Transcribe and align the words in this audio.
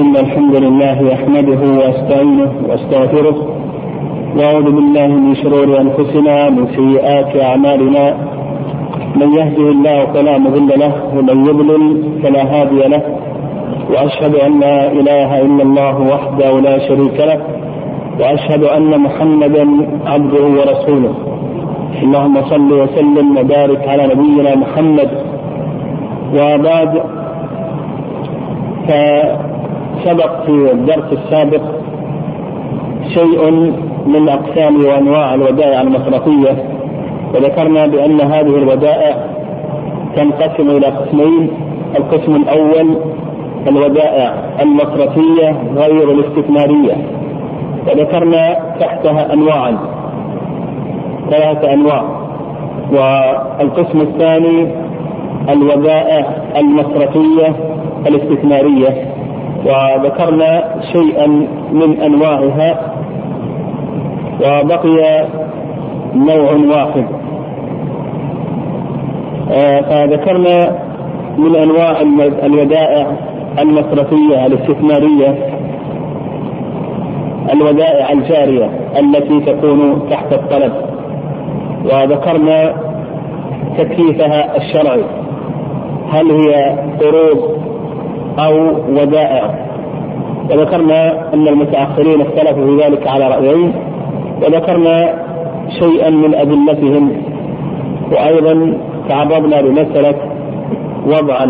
إن 0.00 0.16
الحمد 0.16 0.54
لله 0.54 1.02
يحمده 1.12 1.60
ويستعينه 1.60 2.52
وأستغفره. 2.68 3.46
وأعوذ 4.36 4.62
بالله 4.62 5.06
من 5.06 5.34
شرور 5.34 5.80
أنفسنا 5.80 6.50
من 6.50 6.66
سيئات 6.66 7.42
أعمالنا. 7.42 8.14
من 9.16 9.32
يهده 9.32 9.68
الله 9.68 10.06
فلا 10.06 10.38
مضل 10.38 10.80
له 10.80 10.92
ومن 11.16 11.46
يضلل 11.46 12.02
فلا 12.22 12.42
هادي 12.42 12.88
له. 12.88 13.02
وأشهد 13.90 14.34
أن 14.34 14.60
لا 14.60 14.92
إله 14.92 15.40
إلا 15.40 15.62
الله 15.62 16.00
وحده 16.00 16.60
لا 16.60 16.78
شريك 16.78 17.20
له. 17.20 17.40
وأشهد 18.20 18.64
أن 18.64 19.00
محمدا 19.00 19.68
عبده 20.06 20.44
ورسوله. 20.44 21.14
اللهم 22.02 22.42
صل 22.42 22.72
وسلم 22.72 23.36
وبارك 23.38 23.88
على 23.88 24.06
نبينا 24.06 24.56
محمد. 24.56 25.08
وبعد 26.34 27.21
فسبق 28.88 30.44
في 30.46 30.72
الدرس 30.72 31.12
السابق 31.12 31.62
شيء 33.14 33.50
من 34.06 34.28
أقسام 34.28 34.84
وأنواع 34.84 35.34
الودائع 35.34 35.80
المصرفية 35.80 36.64
وذكرنا 37.34 37.86
بأن 37.86 38.20
هذه 38.20 38.56
الودائع 38.56 39.16
تنقسم 40.16 40.70
إلى 40.70 40.86
قسمين 40.86 41.50
القسم 41.96 42.36
الأول 42.36 42.96
الودائع 43.68 44.34
المصرفية 44.62 45.56
غير 45.76 46.10
الاستثمارية 46.10 46.96
وذكرنا 47.88 48.56
تحتها 48.80 49.32
انواعا 49.32 49.78
ثلاثة 51.30 51.72
أنواع 51.72 52.04
والقسم 52.92 54.00
الثاني 54.00 54.68
الودائع 55.48 56.26
المصرفية 56.56 57.54
الاستثمارية 58.06 59.12
وذكرنا 59.66 60.64
شيئا 60.92 61.26
من 61.72 62.00
أنواعها 62.00 62.94
وبقي 64.40 65.26
نوع 66.14 66.76
واحد. 66.76 67.04
آه، 69.52 69.80
فذكرنا 69.80 70.78
من 71.38 71.56
أنواع 71.56 72.00
الودائع 72.46 73.06
المصرفية 73.58 74.46
الاستثمارية 74.46 75.52
الودائع 77.52 78.12
الجارية 78.12 78.70
التي 78.98 79.40
تكون 79.40 80.08
تحت 80.10 80.32
الطلب. 80.32 80.72
وذكرنا 81.84 82.74
تكليفها 83.78 84.56
الشرعي. 84.56 85.04
هل 86.10 86.30
هي 86.30 86.78
قروض 87.00 87.62
أو 88.38 88.54
ودائع 88.88 89.54
وذكرنا 90.50 91.34
أن 91.34 91.48
المتأخرين 91.48 92.20
اختلفوا 92.20 92.66
في 92.66 92.84
ذلك 92.84 93.06
على 93.06 93.28
رأيين. 93.28 93.72
وذكرنا 94.42 95.14
شيئا 95.68 96.10
من 96.10 96.34
أدلتهم. 96.34 97.12
وأيضا 98.12 98.74
تعرضنا 99.08 99.62
لمسألة 99.62 100.14
وضع 101.06 101.44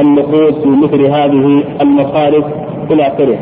النقود 0.00 0.54
في 0.54 0.68
مثل 0.68 1.06
هذه 1.06 1.62
المصارف 1.80 2.44
إلى 2.90 3.02
آخره. 3.02 3.38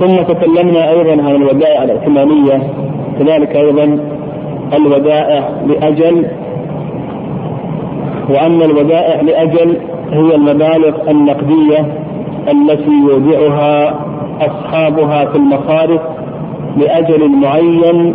ثم 0.00 0.16
تكلمنا 0.16 0.90
أيضا 0.90 1.22
عن 1.22 1.34
الودائع 1.34 1.82
الائتمانية. 1.82 2.62
كذلك 3.18 3.56
أيضا 3.56 3.98
الودائع 4.76 5.48
لاجل 5.66 6.26
وأن 8.30 8.62
الودائع 8.62 9.20
لأجل 9.20 9.76
هي 10.12 10.34
المبالغ 10.34 11.10
النقدية 11.10 11.94
التي 12.50 12.92
يودعها 13.08 13.94
أصحابها 14.40 15.24
في 15.24 15.36
المصارف 15.36 16.00
لأجل 16.76 17.28
معين 17.28 18.14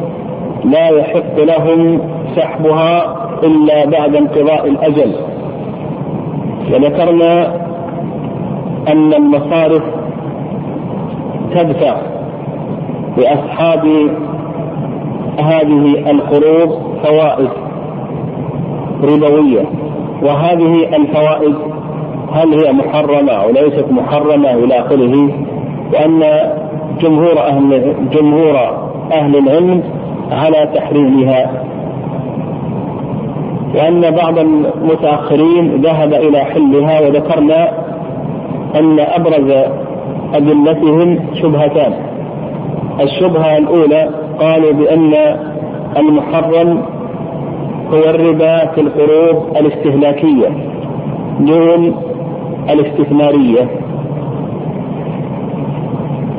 لا 0.66 0.88
يحق 0.88 1.40
لهم 1.40 2.00
سحبها 2.36 3.16
إلا 3.44 3.86
بعد 3.86 4.16
انقضاء 4.16 4.68
الأجل. 4.68 5.16
وذكرنا 6.74 7.56
أن 8.88 9.14
المصارف 9.14 9.84
تدفع 11.56 11.98
لأصحاب 13.18 13.86
هذه 15.40 16.12
القروض 16.12 16.80
فوائد 17.04 17.50
ربوية 19.04 19.66
وهذه 20.24 20.96
الفوائد 20.96 21.56
هل 22.38 22.54
هي 22.54 22.74
محرمة 22.74 23.32
أو 23.32 23.50
ليست 23.50 23.86
محرمة 23.92 24.54
إلى 24.54 24.80
آخره؟ 24.80 25.30
وان 25.94 26.24
جمهور 27.02 27.40
أهل 27.40 27.96
جمهور 28.12 28.56
أهل 29.12 29.38
العلم 29.38 29.84
على 30.32 30.70
تحريمها. 30.76 31.64
وان 33.76 34.12
بعض 34.12 34.40
المتأخرين 34.40 35.82
ذهب 35.82 36.14
إلى 36.14 36.40
حلها 36.40 37.02
وذكرنا 37.02 37.70
أن 38.76 39.00
أبرز 39.00 39.52
أدلتهم 40.34 41.20
شبهتان. 41.42 41.94
الشبهة 43.02 43.58
الأولى 43.58 44.10
قالوا 44.40 44.72
بأن 44.72 45.14
المحرم 45.98 46.82
هو 47.94 48.10
الربا 48.10 48.66
في 48.66 48.82
القروض 48.82 49.58
الاستهلاكية 49.58 50.48
دون 51.40 51.96
الاستثمارية. 52.70 53.70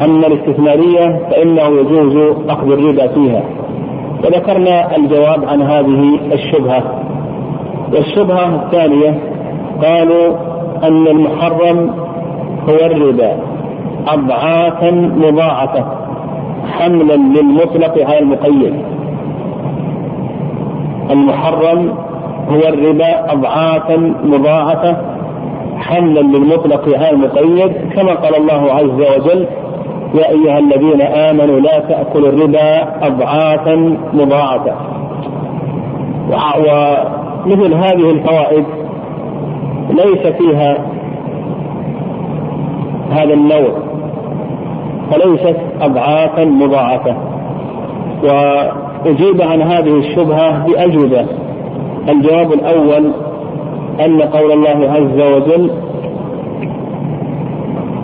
أما 0.04 0.26
الاستثمارية 0.26 1.28
فإنه 1.30 1.80
يجوز 1.80 2.16
أخذ 2.48 2.72
الربا 2.72 3.06
فيها. 3.06 3.42
وذكرنا 4.24 4.96
الجواب 4.96 5.44
عن 5.44 5.62
هذه 5.62 6.18
الشبهة. 6.32 6.82
والشبهة 7.94 8.64
الثانية 8.64 9.18
قالوا 9.84 10.36
أن 10.84 11.06
المحرم 11.06 11.90
هو 12.68 12.86
الربا 12.86 13.36
أضعافا 14.08 14.90
مضاعفة 15.16 15.84
حملا 16.78 17.14
للمطلق 17.14 18.06
على 18.08 18.18
المقيد. 18.18 18.74
المحرم 21.10 21.94
هو 22.48 22.60
الربا 22.68 23.32
أضعافا 23.32 24.14
مضاعفة 24.24 24.96
حملا 25.88 26.20
للمطلق 26.20 26.98
على 26.98 27.10
المقيد 27.10 27.72
كما 27.96 28.14
قال 28.14 28.36
الله 28.36 28.72
عز 28.72 29.00
وجل 29.16 29.46
يا 30.14 30.30
أيها 30.30 30.58
الذين 30.58 31.02
آمنوا 31.02 31.60
لا 31.60 31.78
تأكلوا 31.78 32.28
الربا 32.28 32.82
أضعافا 33.06 33.96
مضاعفة. 34.12 34.72
ومثل 36.28 37.74
هذه 37.74 38.10
الفوائد 38.10 38.64
ليس 39.90 40.26
فيها 40.26 40.76
هذا 43.10 43.34
النوع 43.34 43.68
فليست 45.10 45.56
أضعافا 45.80 46.44
مضاعفة. 46.44 47.16
وأجيب 48.24 49.42
عن 49.42 49.62
هذه 49.62 49.98
الشبهة 49.98 50.66
بأجوبة. 50.66 51.26
الجواب 52.08 52.52
الأول 52.52 53.12
أن 54.04 54.22
قول 54.22 54.52
الله 54.52 54.90
عز 54.90 55.20
وجل 55.34 55.70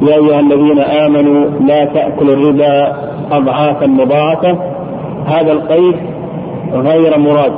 يا 0.03 0.15
أيها 0.15 0.41
الذين 0.41 0.79
آمنوا 0.79 1.47
لا 1.61 1.85
تأكلوا 1.85 2.35
الربا 2.35 2.97
أضعافا 3.33 3.87
مضاعفة. 3.87 4.59
هذا 5.27 5.53
القيد 5.53 5.95
غير 6.73 7.19
مراد 7.19 7.53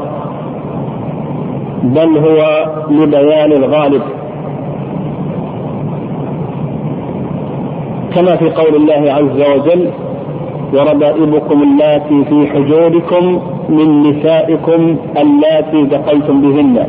بل 1.83 2.19
هو 2.19 2.67
لبيان 2.91 3.53
الغالب. 3.53 4.03
كما 8.15 8.37
في 8.37 8.51
قول 8.51 8.75
الله 8.77 9.13
عز 9.13 9.41
وجل 9.55 9.91
وربائبكم 10.75 11.63
اللاتي 11.63 12.25
في 12.25 12.47
حجوركم 12.47 13.41
من 13.69 14.03
نسائكم 14.03 14.97
اللاتي 15.17 15.83
دخلتم 15.83 16.41
بهن. 16.41 16.87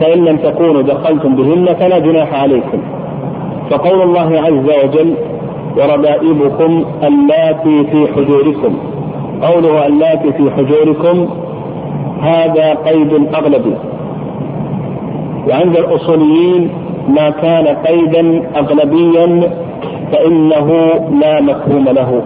فإن 0.00 0.24
لم 0.24 0.36
تكونوا 0.36 0.82
دخلتم 0.82 1.36
بهن 1.36 1.74
فلا 1.74 1.98
جناح 1.98 2.42
عليكم. 2.42 2.78
فقول 3.70 4.02
الله 4.02 4.40
عز 4.40 4.84
وجل 4.84 5.14
وربائبكم 5.76 6.84
اللاتي 7.02 7.84
في 7.84 8.06
حجوركم. 8.14 8.76
قوله 9.42 9.86
اللاتي 9.86 10.32
في 10.32 10.50
حجوركم 10.50 11.28
هذا 12.22 12.74
قيد 12.74 13.12
أغلبي. 13.34 13.74
وعند 15.48 15.76
الأصوليين 15.76 16.70
ما 17.08 17.30
كان 17.30 17.66
قيدا 17.66 18.42
أغلبيا 18.56 19.50
فإنه 20.12 20.90
لا 21.20 21.40
مفهوم 21.40 21.84
له. 21.84 22.22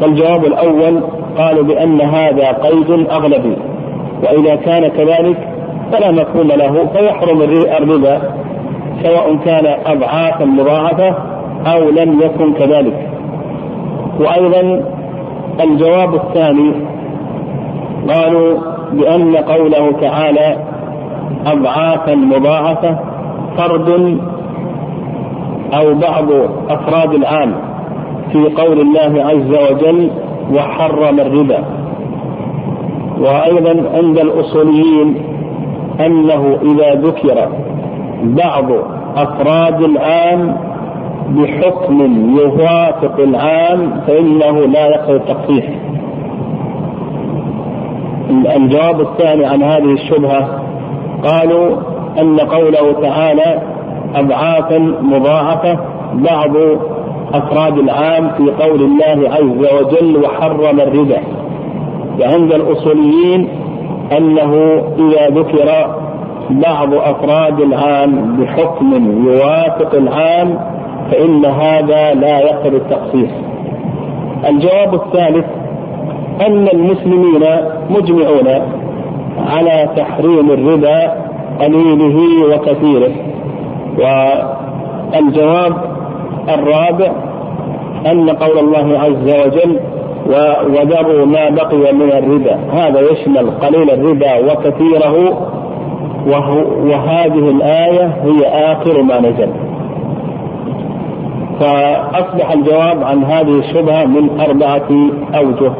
فالجواب 0.00 0.44
الأول 0.44 1.00
قالوا 1.38 1.62
بأن 1.62 2.00
هذا 2.00 2.52
قيد 2.52 2.90
أغلبي. 3.10 3.56
وإذا 4.22 4.54
كان 4.54 4.88
كذلك 4.88 5.53
فلا 5.92 6.10
مفهوم 6.10 6.48
له 6.48 6.86
فيحرم 6.92 7.42
الربا 7.82 8.18
سواء 9.02 9.36
كان 9.44 9.66
أضعافا 9.86 10.44
مضاعفة 10.44 11.14
أو 11.66 11.90
لم 11.90 12.20
يكن 12.20 12.52
كذلك. 12.52 13.08
وأيضا 14.20 14.84
الجواب 15.60 16.14
الثاني 16.14 16.72
قالوا 18.08 18.58
بأن 18.92 19.36
قوله 19.36 19.92
تعالى 20.00 20.56
أضعافا 21.46 22.14
مضاعفة 22.14 22.98
فرد 23.56 24.18
أو 25.74 25.94
بعض 25.94 26.30
أفراد 26.70 27.14
العام 27.14 27.54
في 28.32 28.38
قول 28.38 28.80
الله 28.80 29.24
عز 29.24 29.72
وجل 29.72 30.10
وحرم 30.54 31.20
الربا. 31.20 31.64
وأيضا 33.20 33.90
عند 33.94 34.18
الأصوليين 34.18 35.33
أنه 36.00 36.58
إذا 36.62 36.94
ذكر 36.94 37.48
بعض 38.22 38.64
أفراد 39.16 39.82
العام 39.82 40.56
بحكم 41.28 42.00
يوافق 42.38 43.20
العام 43.20 44.00
فإنه 44.06 44.60
لا 44.60 44.86
يقبل 44.86 45.16
التخصيص 45.16 45.64
الجواب 48.56 49.00
الثاني 49.00 49.44
عن 49.46 49.62
هذه 49.62 49.92
الشبهة 49.92 50.62
قالوا 51.24 51.76
أن 52.20 52.40
قوله 52.40 52.92
تعالى 53.02 53.62
أضعافا 54.14 54.78
مضاعفة 55.02 55.78
بعض 56.14 56.56
أفراد 57.34 57.78
العام 57.78 58.28
في 58.28 58.64
قول 58.64 58.82
الله 58.82 59.30
عز 59.34 59.72
وجل 59.74 60.24
وحرم 60.24 60.80
الربا. 60.80 61.18
وعند 62.20 62.52
الأصوليين 62.52 63.48
أنه 64.18 64.82
إذا 64.98 65.28
ذكر 65.28 65.94
بعض 66.50 66.94
أفراد 66.94 67.60
العام 67.60 68.36
بحكم 68.36 69.24
يوافق 69.26 69.94
العام 69.94 70.58
فإن 71.10 71.44
هذا 71.44 72.14
لا 72.14 72.38
يقبل 72.38 72.74
التخصيص. 72.76 73.30
الجواب 74.48 74.94
الثالث 74.94 75.44
أن 76.46 76.68
المسلمين 76.68 77.44
مجمعون 77.90 78.48
على 79.48 79.88
تحريم 79.96 80.50
الربا 80.50 81.12
قليله 81.60 82.16
وكثيره. 82.54 83.12
والجواب 85.14 85.72
الرابع 86.48 87.12
أن 88.06 88.30
قول 88.30 88.58
الله 88.58 88.98
عز 88.98 89.46
وجل 89.46 89.80
وذروا 90.26 91.26
ما 91.26 91.50
بقي 91.50 91.92
من 91.92 92.12
الربا. 92.12 92.56
هذا 92.72 93.00
يشمل 93.00 93.50
قليل 93.50 93.90
الربا 93.90 94.52
وكثيره 94.52 95.48
وهذه 96.86 97.50
الآية 97.50 98.06
هي 98.24 98.46
آخر 98.46 99.02
ما 99.02 99.20
نزل. 99.20 99.48
فأصبح 101.60 102.52
الجواب 102.52 103.04
عن 103.04 103.24
هذه 103.24 103.58
الشبهة 103.58 104.04
من 104.04 104.40
أربعة 104.40 104.88
أوجه. 105.34 105.72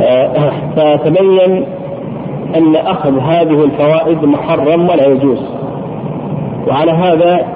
آه، 0.00 0.50
فتبين 0.76 1.64
أن 2.56 2.76
أخذ 2.76 3.18
هذه 3.18 3.64
الفوائد 3.64 4.24
محرم 4.24 4.88
ولا 4.88 5.06
يجوز. 5.06 5.42
وعلى 6.68 6.92
هذا 6.92 7.46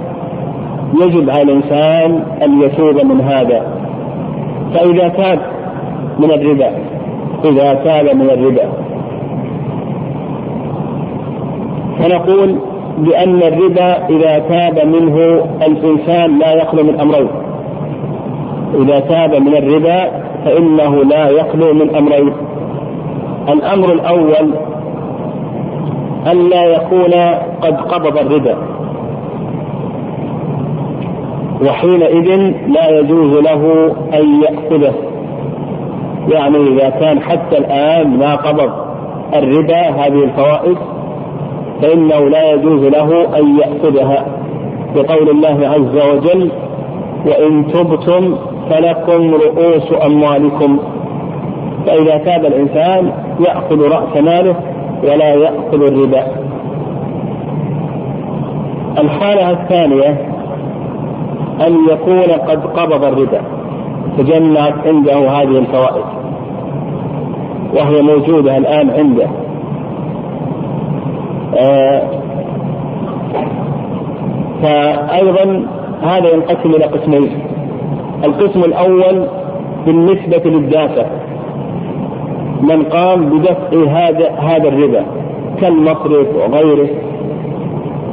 يجب 1.03 1.31
على 1.31 1.43
الإنسان 1.43 2.23
أن 2.43 2.63
يتوب 2.63 3.05
من 3.05 3.21
هذا. 3.21 3.82
فإذا 4.75 5.09
تاب 5.09 5.39
من 6.19 6.31
الربا 6.31 6.71
إذا 7.45 7.75
تاب 7.75 8.17
من 8.17 8.31
الربا. 8.31 8.69
فنقول 11.99 12.59
بأن 12.99 13.43
الربا 13.43 14.09
إذا 14.11 14.39
تاب 14.39 14.87
منه 14.87 15.45
الإنسان 15.67 16.39
لا 16.39 16.53
يخلو 16.53 16.83
من 16.83 17.01
أمرين. 17.01 17.29
إذا 18.75 19.01
تاب 19.01 19.35
من 19.35 19.57
الربا 19.57 20.11
فإنه 20.45 21.05
لا 21.05 21.29
يخلو 21.29 21.75
من 21.75 21.95
أمرين. 21.97 22.33
الأمر 23.49 23.93
الأول 23.93 24.55
ألا 26.33 26.65
يكون 26.65 27.13
قد 27.63 27.77
قبض 27.77 28.19
الربا. 28.19 28.72
وحينئذ 31.63 32.53
لا 32.69 32.99
يجوز 32.99 33.41
له 33.41 33.93
أن 34.15 34.43
يأخذه. 34.43 34.93
يعني 36.29 36.57
إذا 36.57 36.91
كان 36.91 37.21
حتى 37.21 37.59
الآن 37.59 38.19
ما 38.19 38.35
قبض 38.35 38.71
الربا 39.35 39.89
هذه 39.89 40.25
الفوائد 40.25 40.77
فإنه 41.83 42.29
لا 42.29 42.53
يجوز 42.53 42.85
له 42.85 43.39
أن 43.39 43.59
يأخذها. 43.59 44.27
بقول 44.95 45.31
الله 45.31 45.69
عز 45.69 46.15
وجل 46.15 46.51
وإن 47.27 47.67
تبتم 47.67 48.37
فلكم 48.71 49.35
رؤوس 49.35 50.05
أموالكم. 50.07 50.79
فإذا 51.87 52.17
تاب 52.17 52.47
الإنسان 52.47 53.13
يأخذ 53.41 53.89
رأس 53.89 54.17
ماله 54.23 54.57
ولا 55.03 55.35
يأخذ 55.35 55.83
الربا. 55.83 56.27
الحالة 58.99 59.51
الثانية 59.51 60.32
أن 61.67 61.77
يكون 61.91 62.33
قد 62.49 62.67
قبض 62.67 63.05
الربا 63.05 63.41
تجمعت 64.19 64.87
عنده 64.87 65.31
هذه 65.31 65.59
الفوائد. 65.59 66.05
وهي 67.75 68.03
موجودة 68.03 68.57
الآن 68.57 68.91
عنده. 68.91 69.29
آه 71.59 72.03
فأيضا 74.63 75.67
هذا 76.03 76.35
ينقسم 76.35 76.71
إلى 76.71 76.85
قسمين. 76.85 77.31
القسم 78.25 78.65
الأول 78.65 79.27
بالنسبة 79.87 80.51
للدافع. 80.51 81.07
من 82.63 82.83
قام 82.83 83.25
بدفع 83.25 83.85
هذا 83.89 84.31
هذا 84.31 84.69
الربا 84.69 85.05
كالمصرف 85.61 86.27
وغيره 86.37 86.89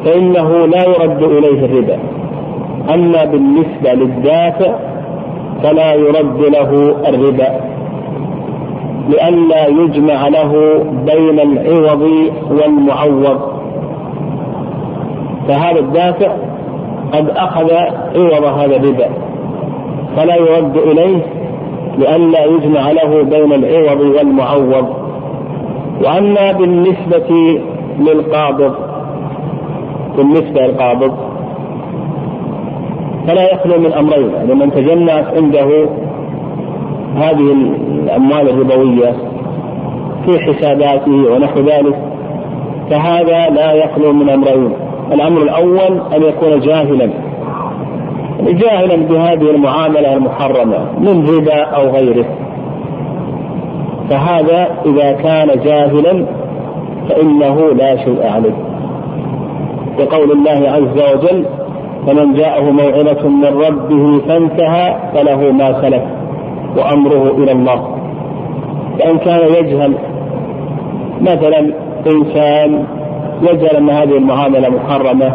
فإنه 0.05 0.65
لا 0.65 0.83
يرد 0.85 1.23
إليه 1.23 1.65
الربا. 1.65 1.99
أما 2.93 3.25
بالنسبة 3.25 3.93
للدافع 3.93 4.75
فلا 5.63 5.93
يرد 5.93 6.41
له 6.41 6.95
الربا 7.09 7.59
لئلا 9.09 9.67
يجمع 9.67 10.27
له 10.27 10.83
بين 11.05 11.39
العوض 11.39 12.09
والمعوض. 12.51 13.39
فهذا 15.47 15.79
الدافع 15.79 16.31
قد 17.13 17.29
أخذ 17.29 17.73
عوض 18.15 18.43
هذا 18.43 18.75
الربا 18.75 19.09
فلا 20.15 20.35
يرد 20.35 20.77
إليه 20.77 21.21
لئلا 21.97 22.45
يجمع 22.45 22.91
له 22.91 23.23
بين 23.23 23.53
العوض 23.53 24.01
والمعوض. 24.01 24.87
وأما 26.03 26.51
بالنسبة 26.51 27.59
للقابض 27.99 28.73
بالنسبة 30.17 30.61
للقابض 30.61 31.28
فلا 33.27 33.53
يخلو 33.53 33.79
من 33.79 33.93
أمرين 33.93 34.29
يعني 34.33 34.53
من 34.53 34.71
تجمعت 34.71 35.25
عنده 35.37 35.89
هذه 37.15 37.55
الأموال 38.03 38.49
الربوية 38.49 39.13
في 40.25 40.39
حساباته 40.39 41.31
ونحو 41.31 41.59
ذلك 41.59 42.09
فهذا 42.89 43.49
لا 43.49 43.73
يخلو 43.73 44.13
من 44.13 44.29
أمرين. 44.29 44.71
الأمر 45.13 45.41
الأول 45.41 46.01
أن 46.15 46.23
يكون 46.23 46.59
جاهلا. 46.59 47.09
جاهلا 48.41 48.95
بهذه 48.95 49.51
المعاملة 49.51 50.13
المحرمة 50.13 50.77
من 50.99 51.29
ربا 51.29 51.63
أو 51.63 51.89
غيره. 51.89 52.25
فهذا 54.09 54.67
إذا 54.85 55.11
كان 55.11 55.47
جاهلا 55.63 56.25
فإنه 57.09 57.69
لا 57.73 57.97
شيء 57.97 58.27
عليه. 58.27 58.55
بقول 59.97 60.31
الله 60.31 60.69
عز 60.69 61.15
وجل 61.15 61.45
فمن 62.07 62.33
جاءه 62.33 62.71
موعظة 62.71 63.27
من 63.27 63.61
ربه 63.67 64.19
فانتهى 64.27 64.95
فله 65.13 65.51
ما 65.51 65.81
سلف 65.81 66.03
وأمره 66.77 67.31
إلى 67.37 67.51
الله. 67.51 67.95
فإن 68.99 69.17
كان 69.17 69.39
يجهل 69.53 69.93
مثلا 71.21 71.73
إنسان 72.07 72.85
يجهل 73.41 73.75
أن 73.75 73.89
هذه 73.89 74.17
المعاملة 74.17 74.69
محرمة 74.69 75.31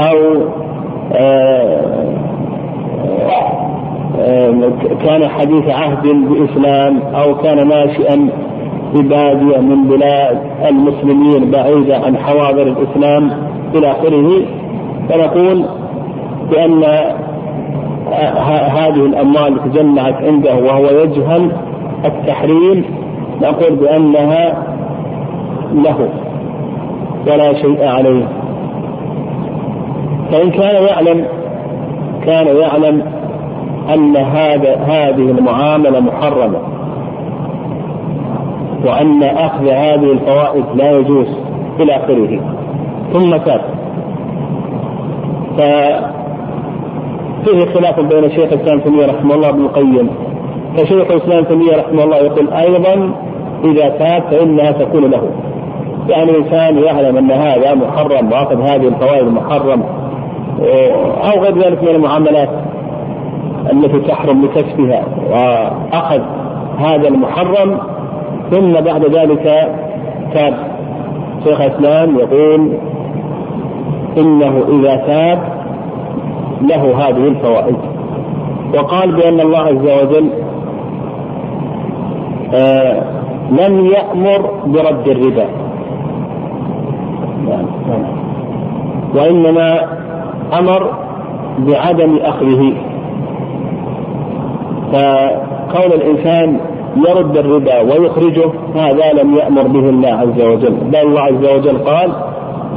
أو 0.00 0.16
آه، 1.12 2.08
آه، 4.18 4.72
كان 5.04 5.28
حديث 5.28 5.68
عهد 5.68 6.06
بإسلام 6.06 7.00
أو 7.14 7.34
كان 7.34 7.68
ناشئا 7.68 8.28
ببادية 8.94 9.58
من 9.58 9.88
بلاد 9.88 10.38
المسلمين 10.68 11.50
بعيدة 11.50 11.96
عن 11.96 12.16
حواضر 12.16 12.62
الإسلام 12.62 13.30
إلى 13.74 13.90
آخره 13.90 14.46
فنقول 15.08 15.64
بأن 16.50 16.84
هذه 18.76 19.06
الأموال 19.06 19.58
تجمعت 19.64 20.14
عنده 20.14 20.54
وهو 20.54 20.84
يجهل 20.84 21.52
التحريم 22.04 22.84
نقول 23.42 23.76
بأنها 23.76 24.62
له 25.74 26.08
ولا 27.26 27.54
شيء 27.54 27.86
عليه. 27.86 28.28
فإن 30.32 30.50
كان 30.50 30.84
يعلم 30.84 31.24
كان 32.26 32.56
يعلم 32.56 33.02
أن 33.94 34.16
هذا 34.16 34.76
هذه 34.76 35.30
المعاملة 35.30 36.00
محرمة 36.00 36.58
وأن 38.86 39.22
أخذ 39.22 39.68
هذه 39.68 40.12
الفوائد 40.12 40.64
لا 40.74 40.90
يجوز 40.90 41.26
إلى 41.80 41.96
آخره. 41.96 42.40
ثم 43.12 43.36
تاب 43.36 43.77
ففيه 45.58 46.14
خلاف 47.74 48.00
بين 48.00 48.30
شيخ 48.30 48.52
الإسلام 48.52 48.80
تيمية 48.80 49.06
رحمه 49.06 49.34
الله 49.34 49.48
ابن 49.48 49.60
القيم 49.60 50.10
فشيخ 50.76 51.10
الإسلام 51.10 51.44
تيمية 51.44 51.76
رحمه 51.76 52.04
الله 52.04 52.16
يقول 52.16 52.52
أيضا 52.52 53.12
إذا 53.64 53.88
تاب 53.88 54.22
فإنها 54.30 54.70
تكون 54.72 55.10
له. 55.10 55.22
يعني 56.08 56.30
الإنسان 56.30 56.78
يعلم 56.78 57.16
أن 57.16 57.30
هذا 57.30 57.74
محرم 57.74 58.32
وأخذ 58.32 58.60
هذه 58.60 58.88
الفوائد 58.88 59.24
محرم 59.24 59.82
أو 61.32 61.40
غير 61.40 61.58
ذلك 61.58 61.82
من 61.82 61.88
المعاملات 61.88 62.48
التي 63.72 64.00
تحرم 64.00 64.42
بكسبها 64.42 65.04
وأخذ 65.30 66.20
هذا 66.78 67.08
المحرم 67.08 67.78
ثم 68.50 68.72
بعد 68.72 69.04
ذلك 69.04 69.72
تاب. 70.34 70.54
شيخ 71.44 71.60
الإسلام 71.60 72.18
يقول 72.18 72.72
إنه 74.18 74.64
إذا 74.68 74.96
تاب 74.96 75.38
له 76.62 77.08
هذه 77.08 77.28
الفوائد. 77.28 77.76
وقال 78.74 79.12
بأن 79.12 79.40
الله 79.40 79.58
عز 79.58 80.02
وجل 80.02 80.30
آه 82.54 83.02
لم 83.50 83.86
يأمر 83.86 84.50
برد 84.66 85.08
الربا. 85.08 85.46
وإنما 89.14 89.80
أمر 90.58 90.90
بعدم 91.58 92.18
أخذه. 92.22 92.72
فكون 94.92 95.92
الإنسان 95.92 96.60
يرد 97.08 97.36
الربا 97.36 97.80
ويخرجه 97.80 98.50
هذا 98.74 99.22
لم 99.22 99.34
يأمر 99.34 99.62
به 99.62 99.88
الله 99.88 100.08
عز 100.08 100.40
وجل. 100.42 100.74
بل 100.74 100.96
الله 100.96 101.20
عز 101.20 101.44
وجل 101.56 101.78
قال 101.78 102.12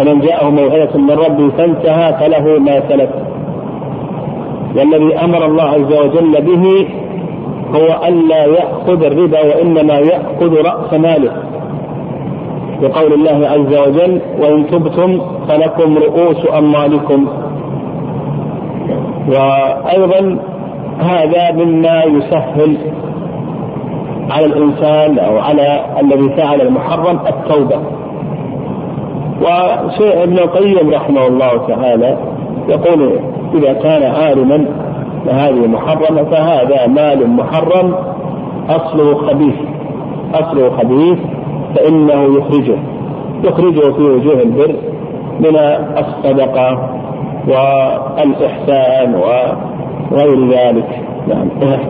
فمن 0.02 0.20
جاءه 0.20 0.50
موعظة 0.50 0.98
من 0.98 1.12
ربه 1.12 1.50
فانتهى 1.58 2.14
فله 2.14 2.60
ما 2.60 2.90
سلف. 2.90 3.10
والذي 4.76 5.16
أمر 5.16 5.46
الله 5.46 5.64
عز 5.64 5.94
وجل 5.94 6.42
به 6.42 6.88
هو 7.76 8.08
ألا 8.08 8.46
يأخذ 8.46 9.04
الربا 9.04 9.40
وإنما 9.42 9.94
يأخذ 9.94 10.62
رأس 10.66 10.94
ماله. 10.94 11.32
بقول 12.82 13.14
الله 13.14 13.48
عز 13.48 13.88
وجل 13.88 14.22
وإن 14.40 14.68
تبتم 14.68 15.22
فلكم 15.48 15.98
رؤوس 15.98 16.38
أموالكم. 16.58 17.28
وأيضا 19.28 20.38
هذا 21.00 21.52
مما 21.52 22.04
يسهل 22.04 22.78
على 24.32 24.46
الإنسان 24.46 25.20
أو 25.20 25.38
على 25.40 25.86
الذي 26.02 26.30
فعل 26.30 26.62
المحرم 26.62 27.20
التوبة. 27.28 27.80
وشيء 29.42 30.24
ابن 30.24 30.38
القيم 30.40 30.90
رحمه 30.90 31.28
الله 31.28 31.68
تعالى 31.68 32.18
يقول 32.70 33.20
إذا 33.56 33.74
كان 33.74 34.04
عالما 34.04 34.66
هذه 35.30 35.68
محرمة 35.68 36.24
فهذا 36.24 36.88
مال 36.88 37.30
محرم 37.30 37.96
أصله 38.70 39.16
خبيث 39.16 39.56
أصله 40.34 40.70
خبيث 40.70 41.20
فإنه 41.76 42.38
يخرجه 42.38 42.78
يخرجه 43.44 43.92
في 43.92 44.02
وجوه 44.04 44.42
البر 44.42 44.76
من 45.40 45.56
الصدقة 45.98 46.90
والإحسان 47.48 49.16
وغير 49.16 50.50
ذلك. 50.50 51.02
نعم 51.28 51.50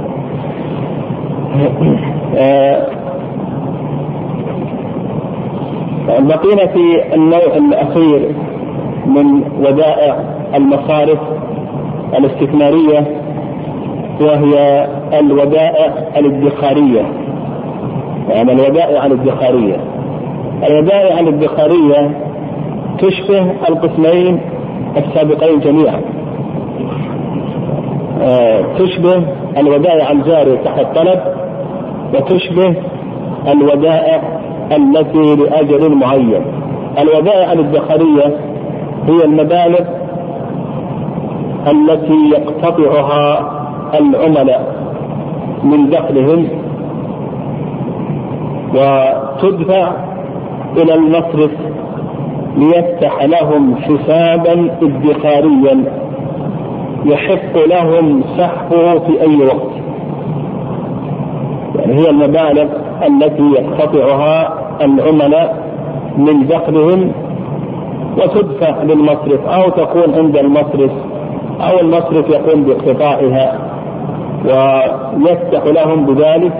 آه، 2.38 2.88
بقينا 6.08 6.68
في 6.68 7.14
النوع 7.16 7.58
الأخير 7.58 8.36
من 9.06 9.44
ودائع 9.60 10.20
المصارف 10.56 11.20
الاستثمارية 12.18 13.22
وهي 14.22 14.88
الودائع 15.20 15.94
الادخارية. 16.18 17.02
يعني 18.30 18.52
الودائع 18.52 19.06
الادخارية. 19.06 19.78
الودائع 20.70 21.20
الادخارية 21.20 22.12
تشبه 23.00 23.52
القسمين 23.70 24.40
السابقين 24.98 25.60
جميعا. 25.60 26.02
آه، 28.22 28.62
تشبه 28.80 29.24
الودائع 29.58 30.12
الجارية 30.12 30.56
تحت 30.64 30.80
الطلب 30.80 31.20
وتشبه 32.14 32.76
الودائع 33.52 34.22
التي 34.72 35.36
لأجل 35.36 35.96
معين. 35.96 36.42
الودائع 37.00 37.54
الادخارية 37.54 38.38
هي 39.08 39.26
المبالغ 39.26 39.82
التي 41.68 42.30
يقتطعها 42.32 43.52
العملاء 44.00 44.76
من 45.64 45.90
دخلهم 45.90 46.48
وتدفع 48.74 49.92
إلى 50.78 50.94
المصرف 50.94 51.52
ليفتح 52.58 53.24
لهم 53.24 53.76
حسابا 53.76 54.72
ادخاريا 54.82 55.84
يحق 57.06 57.58
لهم 57.66 58.22
سحبه 58.38 59.00
في 59.00 59.22
أي 59.22 59.38
وقت. 59.46 59.72
يعني 61.76 61.94
هي 61.94 62.10
المبالغ 62.10 62.68
التي 63.08 63.44
يقتطعها 63.44 64.61
العملاء 64.82 65.72
من 66.18 66.48
دخلهم 66.48 67.12
وتدفع 68.18 68.84
للمصرف 68.84 69.46
أو 69.48 69.70
تكون 69.70 70.16
عند 70.16 70.38
المصرف 70.38 70.92
أو 71.62 71.80
المصرف 71.80 72.30
يقوم 72.30 72.64
باقتطاعها 72.64 73.60
ويفتح 74.46 75.66
لهم 75.66 76.06
بذلك 76.06 76.54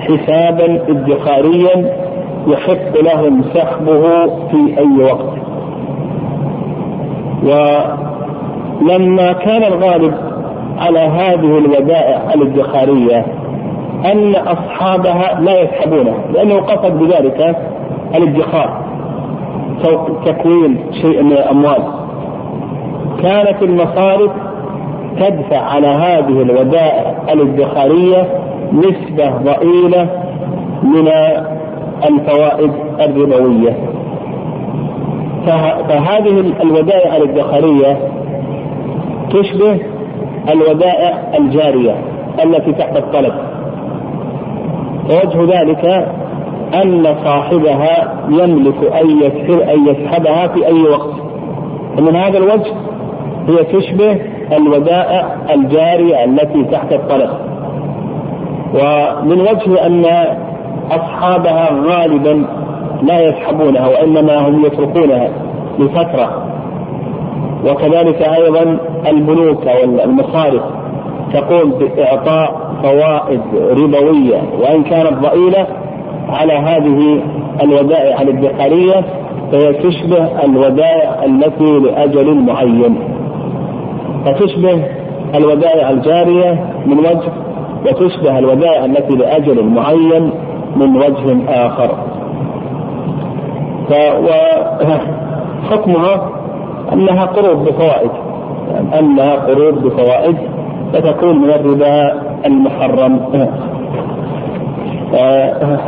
حسابا 0.00 0.82
ادخاريا 0.88 2.02
يحق 2.46 3.00
لهم 3.00 3.42
سحبه 3.54 4.26
في 4.26 4.78
أي 4.78 5.04
وقت. 5.04 5.32
ولما 8.82 9.32
كان 9.32 9.62
الغالب 9.62 10.14
على 10.78 10.98
هذه 10.98 11.58
الودائع 11.58 12.34
الادخارية 12.34 13.41
أن 14.04 14.34
أصحابها 14.34 15.40
لا 15.40 15.60
يسحبونها 15.60 16.14
لأنه 16.34 16.60
قصد 16.60 16.98
بذلك 16.98 17.56
الادخار 18.14 18.82
تكوين 20.26 20.78
شيء 20.92 21.22
من 21.22 21.32
الأموال. 21.32 21.82
كانت 23.22 23.62
المصارف 23.62 24.30
تدفع 25.20 25.58
على 25.58 25.86
هذه 25.86 26.42
الودائع 26.42 27.14
الادخارية 27.32 28.26
نسبة 28.72 29.30
ضئيلة 29.30 30.08
من 30.82 31.08
الفوائد 32.04 32.72
الربوية. 33.00 33.76
فهذه 35.88 36.52
الودائع 36.62 37.16
الادخارية 37.16 37.98
تشبه 39.30 39.78
الودائع 40.52 41.18
الجارية 41.38 41.94
التي 42.44 42.72
تحت 42.72 42.96
الطلب. 42.96 43.51
ووجه 45.10 45.60
ذلك 45.60 46.08
أن 46.84 47.16
صاحبها 47.24 48.14
يملك 48.28 48.92
أن 48.94 49.86
يسحبها 49.86 50.46
في 50.46 50.66
أي 50.66 50.82
وقت. 50.82 51.14
ومن 51.98 52.16
هذا 52.16 52.38
الوجه 52.38 52.72
هي 53.48 53.64
تشبه 53.64 54.20
الودائع 54.56 55.36
الجارية 55.54 56.24
التي 56.24 56.64
تحت 56.64 56.92
الطلب 56.92 57.30
ومن 58.74 59.40
وجه 59.40 59.86
أن 59.86 60.04
أصحابها 60.90 61.68
غالبا 61.84 62.46
لا 63.02 63.20
يسحبونها 63.20 63.88
وإنما 63.88 64.48
هم 64.48 64.64
يتركونها 64.66 65.28
لفترة. 65.78 66.42
وكذلك 67.70 68.22
أيضا 68.22 68.78
البنوك 69.06 69.66
أو 69.66 69.84
المصارف 70.04 70.62
تقوم 71.32 71.70
بإعطاء 71.70 72.72
فوائد 72.82 73.40
ربوية 73.54 74.42
وإن 74.60 74.82
كانت 74.82 75.12
ضئيلة 75.12 75.66
على 76.28 76.52
هذه 76.52 77.22
الودائع 77.62 78.22
الادخارية 78.22 79.04
فهي 79.52 79.72
تشبه 79.72 80.44
الودائع 80.44 81.24
التي 81.24 81.78
لأجل 81.78 82.34
معين. 82.34 82.98
فتشبه 84.24 84.84
الودائع 85.34 85.90
الجارية 85.90 86.64
من 86.86 86.98
وجه 86.98 87.32
وتشبه 87.86 88.38
الودائع 88.38 88.84
التي 88.84 89.16
لأجل 89.16 89.64
معين 89.64 90.30
من 90.76 90.96
وجه 90.96 91.36
آخر. 91.48 91.90
وحكمها 95.70 96.30
أنها 96.92 97.24
قروض 97.24 97.68
بفوائد. 97.68 98.10
أنها 98.98 99.34
قروض 99.34 99.74
بفوائد 99.82 100.36
فتكون 100.92 101.38
من 101.38 101.50
الربا 101.50 102.22
المحرم. 102.46 103.20
آه، 105.14 105.78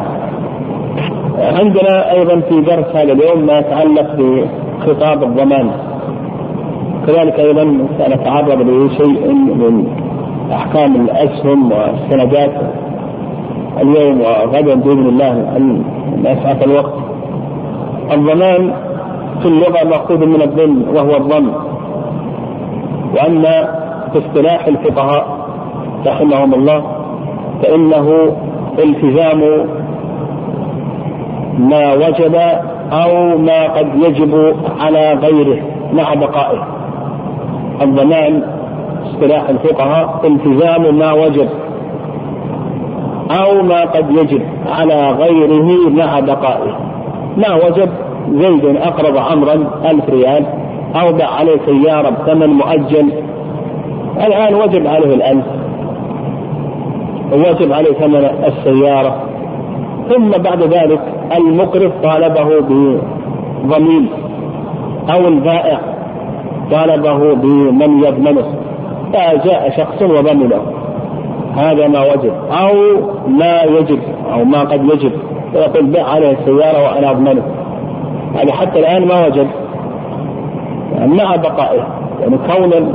عندنا 1.38 2.12
أيضا 2.12 2.40
في 2.40 2.60
درس 2.60 2.96
هذا 2.96 3.12
اليوم 3.12 3.46
ما 3.46 3.58
يتعلق 3.58 4.16
بخطاب 4.18 5.22
الضمان. 5.22 5.70
كذلك 7.06 7.40
أيضا 7.40 7.78
سنتعرض 7.98 8.60
لشيء 8.60 9.32
من 9.32 9.86
أحكام 10.52 10.94
الأسهم 10.94 11.72
والسندات 11.72 12.52
اليوم 13.82 14.20
وغدا 14.20 14.74
بإذن 14.74 15.06
الله 15.08 15.56
أن 15.56 15.84
يسعف 16.24 16.64
الوقت. 16.64 16.94
الضمان 18.12 18.72
في 19.42 19.48
اللغة 19.48 19.84
مأخوذ 19.84 20.26
من 20.26 20.42
الظن 20.42 20.96
وهو 20.96 21.16
الظن 21.16 21.50
وأما 23.14 23.83
في 24.14 24.20
اصطلاح 24.20 24.66
الفقهاء 24.66 25.26
رحمهم 26.06 26.54
الله 26.54 26.84
فإنه 27.62 28.36
التزام 28.78 29.40
ما 31.58 31.94
وجب 31.94 32.34
أو 32.92 33.38
ما 33.38 33.64
قد 33.64 33.88
يجب 33.94 34.54
على 34.80 35.12
غيره 35.12 35.62
مع 35.92 36.14
بقائه. 36.14 36.66
الضمان 37.82 38.42
اصطلاح 39.06 39.48
الفقهاء 39.48 40.20
التزام 40.24 40.98
ما 40.98 41.12
وجب 41.12 41.48
أو 43.30 43.62
ما 43.62 43.80
قد 43.80 44.10
يجب 44.10 44.42
على 44.66 45.10
غيره 45.10 45.90
مع 45.90 46.20
بقائه. 46.20 46.78
ما 47.36 47.54
وجب؟ 47.54 47.88
زيد 48.32 48.76
أقرض 48.76 49.16
عمرا 49.16 49.54
ألف 49.84 50.08
ريال 50.08 50.44
أو 51.00 51.12
باع 51.12 51.30
عليه 51.30 51.58
سيارة 51.66 52.10
بثمن 52.10 52.46
مؤجل 52.46 53.12
الآن 54.16 54.54
وجب 54.54 54.86
عليه 54.86 55.14
الألف 55.14 55.44
ووجب 57.32 57.72
عليه 57.72 57.92
ثمن 57.92 58.30
السيارة. 58.46 59.16
ثم 60.08 60.30
بعد 60.30 60.62
ذلك 60.62 61.00
المقرض 61.36 61.92
طالبه 62.02 62.60
بضمين 62.60 64.08
أو 65.14 65.28
البائع 65.28 65.80
طالبه 66.70 67.34
بمن 67.34 68.04
يضمنه. 68.04 68.44
فجاء 69.12 69.74
شخص 69.76 70.02
وضمنه 70.02 70.62
هذا 71.56 71.88
ما 71.88 72.00
وجب. 72.12 72.32
أو 72.50 72.74
ما 73.28 73.62
يجب 73.62 73.98
أو 74.32 74.44
ما 74.44 74.60
قد 74.60 74.84
يجب. 74.84 75.12
ويقول 75.54 75.86
بيع 75.86 76.08
عليه 76.08 76.30
السيارة 76.30 76.82
وأنا 76.84 77.10
أضمنه. 77.10 77.42
هذا 78.34 78.52
حتى 78.52 78.78
الآن 78.78 79.06
ما 79.06 79.26
وجب. 79.26 79.46
يعني 80.94 81.14
مع 81.14 81.36
بقائه. 81.36 81.86
يعني 82.20 82.38
كون 82.38 82.94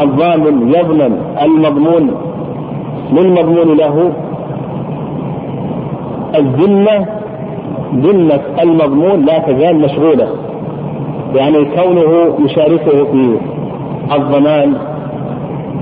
الضامن 0.00 0.74
يضمن 0.74 1.18
المضمون 1.42 2.10
للمضمون 3.12 3.76
له 3.76 4.12
الذمة 6.34 7.06
ذمة 7.94 8.40
المضمون 8.62 9.24
لا 9.24 9.38
تزال 9.38 9.80
مشغولة. 9.80 10.28
يعني 11.34 11.64
كونه 11.64 12.34
يشاركه 12.44 13.04
في 13.04 13.36
الضمان 14.16 14.74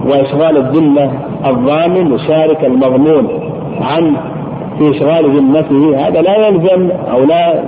وإشغال 0.07 0.57
الذمة 0.57 1.11
الضامن 1.47 2.15
يشارك 2.15 2.65
المضمون 2.65 3.29
عن 3.81 4.17
في 4.79 4.91
إشغال 4.91 5.37
ذمته 5.37 6.09
هذا 6.09 6.23
لا 6.23 6.49
يلزم 6.49 6.91
أو 7.13 7.25
لا 7.25 7.65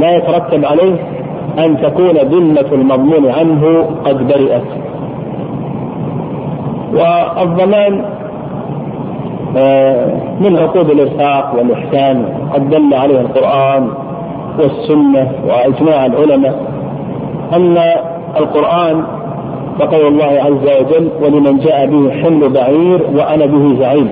لا 0.00 0.16
يترتب 0.16 0.64
عليه 0.64 0.96
أن 1.58 1.76
تكون 1.82 2.16
ذمة 2.16 2.72
المضمون 2.72 3.30
عنه 3.30 3.86
قد 4.04 4.28
برئت. 4.28 4.62
والضمان 6.94 8.04
آه، 9.56 10.06
من 10.40 10.56
عقود 10.58 10.90
الإرفاق 10.90 11.54
والإحسان 11.58 12.28
قد 12.54 12.70
دل 12.70 12.94
عليه 12.94 13.20
القرآن 13.20 13.88
والسنة 14.58 15.32
وإجماع 15.48 16.06
العلماء 16.06 16.54
أن 17.52 17.78
القرآن 18.36 19.04
وقول 19.80 20.06
الله 20.06 20.24
عز 20.24 20.80
وجل 20.80 21.08
ولمن 21.22 21.58
جاء 21.58 21.86
به 21.86 22.10
حمل 22.22 22.48
بعير 22.48 23.00
وأنا 23.14 23.46
به 23.46 23.78
زعيم 23.80 24.08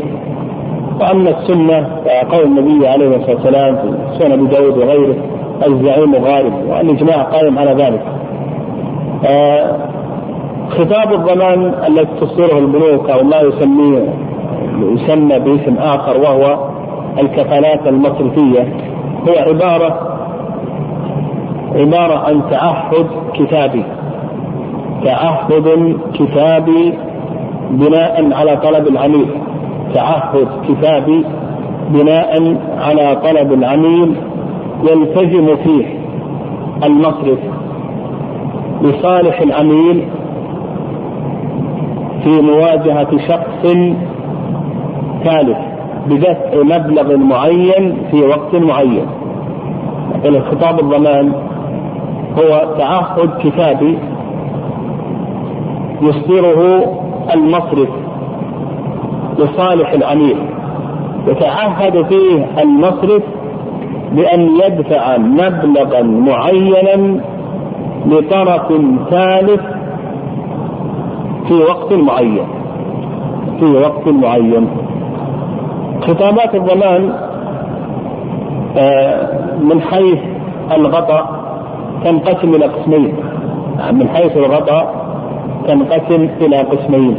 وأما 1.01 1.31
السنة 1.31 1.89
قول 2.33 2.43
النبي 2.45 2.89
عليه 2.89 3.17
الصلاة 3.17 3.35
والسلام 3.35 3.77
في 3.77 4.19
سنن 4.19 4.33
أبي 4.33 4.47
داود 4.47 4.79
وغيره 4.79 5.15
الزعيم 5.67 6.15
غالب 6.15 6.53
والإجماع 6.69 7.23
قائم 7.23 7.59
على 7.59 7.71
ذلك. 7.71 8.03
آه 9.27 9.77
خطاب 10.73 11.13
الضمان 11.13 11.75
الذي 11.89 12.09
تصدره 12.21 12.59
البنوك 12.59 13.11
أو 13.11 13.25
ما 13.25 13.41
يسميه 13.41 14.15
يسمى 14.81 15.39
باسم 15.39 15.77
آخر 15.79 16.21
وهو 16.21 16.69
الكفالات 17.19 17.87
المصرفية 17.87 18.77
هو 19.29 19.35
عبارة 19.39 20.13
عبارة 21.75 22.19
عن 22.19 22.43
تعهد 22.51 23.07
كتابي. 23.35 23.85
تعهد 25.05 25.97
كتابي 26.15 26.95
بناء 27.71 28.33
على 28.33 28.57
طلب 28.57 28.89
العميل. 28.89 29.29
تعهد 29.95 30.49
كتابي 30.69 31.25
بناء 31.91 32.57
على 32.79 33.17
طلب 33.25 33.53
العميل 33.53 34.15
يلتزم 34.83 35.57
فيه 35.57 35.87
المصرف 36.85 37.39
لصالح 38.83 39.41
العميل 39.41 40.09
في 42.25 42.41
مواجهة 42.41 43.19
شخص 43.29 43.73
ثالث 45.25 45.59
بدفع 46.07 46.63
مبلغ 46.63 47.17
معين 47.17 47.97
في 48.11 48.23
وقت 48.23 48.55
معين. 48.55 49.07
الخطاب 50.25 50.81
الضمان 50.81 51.33
هو 52.39 52.75
تعهد 52.79 53.31
كتابي 53.39 53.99
يصدره 56.03 56.85
المصرف 57.35 57.89
لصالح 59.39 59.93
العميل 59.93 60.37
يتعهد 61.29 62.03
فيه 62.03 62.47
المصرف 62.63 63.23
بأن 64.13 64.41
يدفع 64.41 65.19
مبلغا 65.19 66.03
معينا 66.03 67.21
لطرف 68.07 68.73
ثالث 69.11 69.61
في 71.53 71.59
وقت 71.59 71.93
معين. 71.93 72.47
في 73.61 73.65
وقت 73.65 74.09
معين. 74.09 74.67
خطابات 76.01 76.55
الضمان 76.55 77.13
آه، 78.77 79.29
من 79.61 79.81
حيث 79.81 80.19
الغطاء 80.77 81.27
تنقسم 82.05 82.55
إلى 82.55 82.67
قسمين. 82.67 83.15
من 83.93 84.09
حيث 84.09 84.37
الغطاء 84.37 84.95
تنقسم 85.69 86.29
إلى 86.41 86.57
قسمين. 86.57 87.17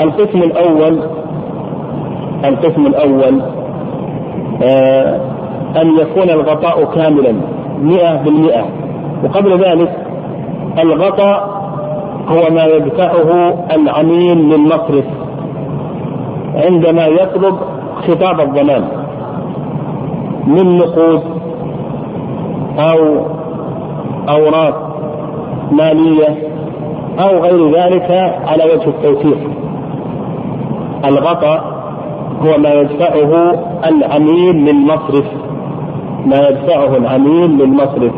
القسم 0.00 0.38
الأول 0.38 0.98
القسم 2.44 2.86
الأول 2.86 3.42
آه 4.62 5.20
أن 5.82 5.98
يكون 5.98 6.30
الغطاء 6.30 6.84
كاملا 6.84 7.32
مئة 7.82 8.16
بالمئة. 8.24 8.64
وقبل 9.24 9.58
ذلك 9.64 9.96
الغطاء 10.78 11.53
هو 12.28 12.54
ما 12.54 12.64
يدفعه 12.64 13.54
العميل 13.74 14.38
للمصرف 14.38 15.04
عندما 16.54 17.06
يطلب 17.06 17.56
خطاب 18.08 18.40
الضمان 18.40 18.84
من 20.46 20.78
نقود 20.78 21.22
أو 22.78 23.16
أوراق 24.28 24.96
مالية 25.72 26.28
أو 27.18 27.38
غير 27.38 27.70
ذلك 27.70 28.10
على 28.46 28.64
وجه 28.64 28.88
التوثيق 28.88 29.38
الغطاء 31.04 31.64
هو 32.42 32.58
ما 32.58 32.74
يدفعه 32.74 33.54
العميل 33.86 34.56
للمصرف 34.64 35.24
ما 36.26 36.48
يدفعه 36.48 36.96
العميل 36.96 37.50
للمصرف 37.58 38.12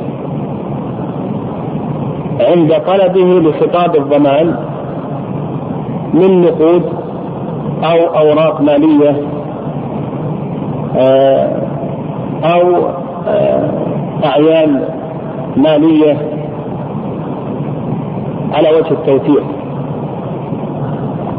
عند 2.40 2.74
طلبه 2.86 3.40
لخطاب 3.50 3.96
الضمان 3.96 4.56
من 6.14 6.40
نقود 6.40 6.82
أو 7.84 8.06
أوراق 8.18 8.60
مالية 8.60 9.22
آه، 10.96 11.48
أو 12.44 12.76
آه، 13.28 13.70
أعيان 14.24 14.84
مالية 15.56 16.16
على 18.52 18.68
وجه 18.70 18.90
التوثيق 18.90 19.42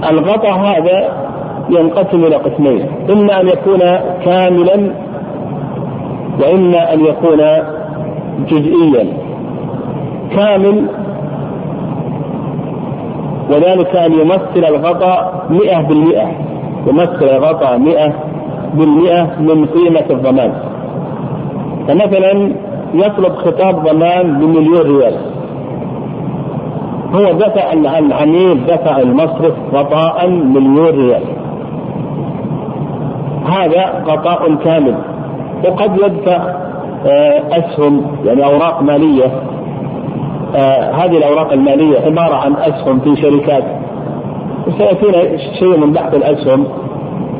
الغطاء 0.09 0.51
هذا 0.51 1.27
ينقسم 1.69 2.23
إلى 2.23 2.35
قسمين 2.35 2.85
إما 3.09 3.41
أن 3.41 3.47
يكون 3.47 3.79
كاملا 4.25 4.91
وإما 6.41 6.93
أن 6.93 7.05
يكون 7.05 7.41
جزئيا. 8.49 9.26
كامل 10.35 10.87
وذلك 13.49 13.95
أن 13.95 14.13
يمثل 14.13 14.65
الغطاء 14.75 15.45
مئة 15.49 15.81
بالمئة 15.81 16.31
يمثل 16.87 17.23
الغطاء 17.23 17.77
مئة 17.77 18.13
بالمئة 18.73 19.39
من 19.39 19.65
قيمة 19.65 20.05
الضمان. 20.09 20.53
فمثلا 21.87 22.51
يطلب 22.93 23.35
خطاب 23.35 23.83
ضمان 23.83 24.39
بمليون 24.39 24.81
ريال. 24.81 25.15
هو 27.13 27.31
دفع 27.31 27.73
العميل 27.73 28.65
دفع 28.65 28.97
المصرف 28.97 29.53
غطاء 29.73 30.29
مليون 30.29 30.89
ريال. 30.89 31.23
هذا 33.45 34.03
غطاء 34.07 34.55
كامل 34.55 34.95
وقد 35.65 35.97
يدفع 35.97 36.67
آه، 37.05 37.41
أسهم 37.51 38.01
يعني 38.25 38.45
أوراق 38.45 38.81
مالية 38.81 39.25
آه، 39.25 39.56
هذه 40.93 41.17
الأوراق 41.17 41.53
المالية 41.53 41.99
عبارة 41.99 42.35
عن 42.35 42.55
اسهم 42.55 42.99
في 42.99 43.21
شركات. 43.21 43.63
وسياتينا 44.67 45.37
شيء 45.59 45.77
من 45.77 45.93
بحث 45.93 46.13
الاسهم 46.13 46.67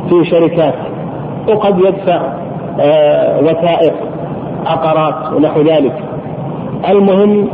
في 0.10 0.26
شركات. 0.26 0.74
وقد 1.50 1.80
يدفع 1.80 2.22
آه، 2.80 3.40
وثائق 3.40 3.94
عقارات 4.66 5.34
ونحو 5.34 5.62
ذلك. 5.62 5.94
المهم 6.90 7.48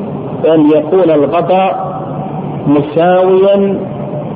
أن 0.53 0.69
يكون 0.69 1.11
الغطاء 1.11 1.93
مساويا 2.67 3.79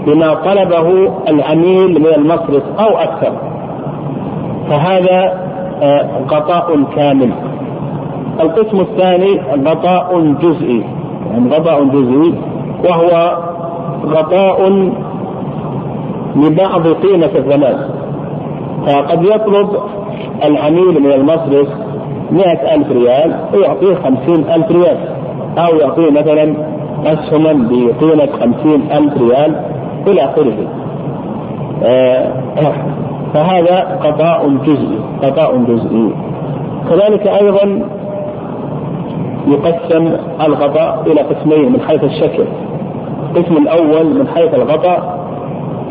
بما 0.08 0.34
طلبه 0.34 1.12
العميل 1.30 2.00
من 2.00 2.14
المصرف 2.16 2.64
أو 2.80 2.98
أكثر. 2.98 3.32
فهذا 4.70 5.48
غطاء 6.32 6.84
كامل. 6.96 7.32
القسم 8.40 8.80
الثاني 8.80 9.42
غطاء 9.68 10.36
جزئي. 10.42 10.97
غطاء 11.54 11.84
جزئي 11.84 12.34
وهو 12.90 13.38
غطاء 14.06 14.90
لبعض 16.36 16.88
قيمة 16.88 17.32
الزمان. 17.36 17.78
فقد 18.88 19.24
يطلب 19.24 19.70
العميل 20.46 21.04
من 21.04 21.12
المصرف 21.12 21.68
مئة 22.32 22.76
ألف 22.76 22.92
ريال 22.92 23.36
ويعطيه 23.54 23.96
خمسين 23.96 24.46
ألف 24.56 24.72
ريال 24.72 24.98
أو 25.58 25.76
يعطيه 25.76 26.12
مثلا 26.12 26.54
أسهما 27.06 27.54
بقيمة 27.70 28.30
خمسين 28.42 28.92
ألف 28.92 29.22
ريال 29.22 29.56
إلى 30.08 30.22
آخره. 30.22 30.68
آه 31.84 32.32
فهذا 33.34 34.00
قضاء 34.04 34.50
جزئي 34.66 35.00
قضاء 35.24 35.58
جزئي. 35.58 36.12
كذلك 36.90 37.28
أيضا 37.28 37.82
يقسم 39.48 40.18
الغطاء 40.46 41.04
إلى 41.08 41.22
قسمين 41.22 41.72
من 41.72 41.82
حيث 41.82 42.04
الشكل. 42.04 42.44
القسم 43.24 43.58
الأول 43.58 44.06
من 44.06 44.28
حيث 44.36 44.54
الغطاء 44.54 45.18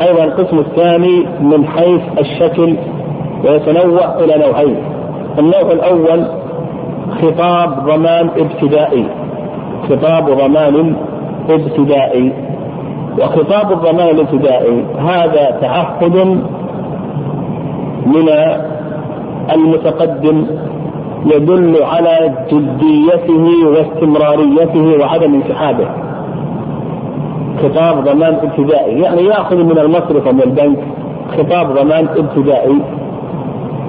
أيضا 0.02 0.24
القسم 0.24 0.58
الثاني 0.58 1.26
من 1.40 1.66
حيث 1.66 2.02
الشكل 2.18 2.76
ويتنوع 3.44 4.18
إلى 4.18 4.46
نوعين. 4.46 4.76
النوع 5.38 5.72
الأول 5.72 6.26
خطاب 7.22 7.86
ضمان 7.86 8.28
ابتدائي. 8.36 9.06
خطاب 9.88 10.24
ضمان 10.24 10.96
ابتدائي. 11.50 12.32
وخطاب 13.18 13.72
الضمان 13.72 14.08
الابتدائي 14.08 14.84
هذا 14.98 15.58
تعهد 15.60 16.16
من 18.06 18.28
المتقدم 19.54 20.46
يدل 21.34 21.82
على 21.82 22.32
جديته 22.52 23.68
واستمراريته 23.68 24.98
وعدم 25.00 25.34
انسحابه. 25.34 25.88
خطاب 27.62 28.04
ضمان 28.04 28.34
ابتدائي. 28.34 29.00
يعني 29.00 29.24
يأخذ 29.24 29.56
من 29.56 29.78
المصرف 29.78 30.26
ومن 30.26 30.42
البنك 30.42 30.78
خطاب 31.38 31.74
ضمان 31.74 32.08
ابتدائي 32.16 32.80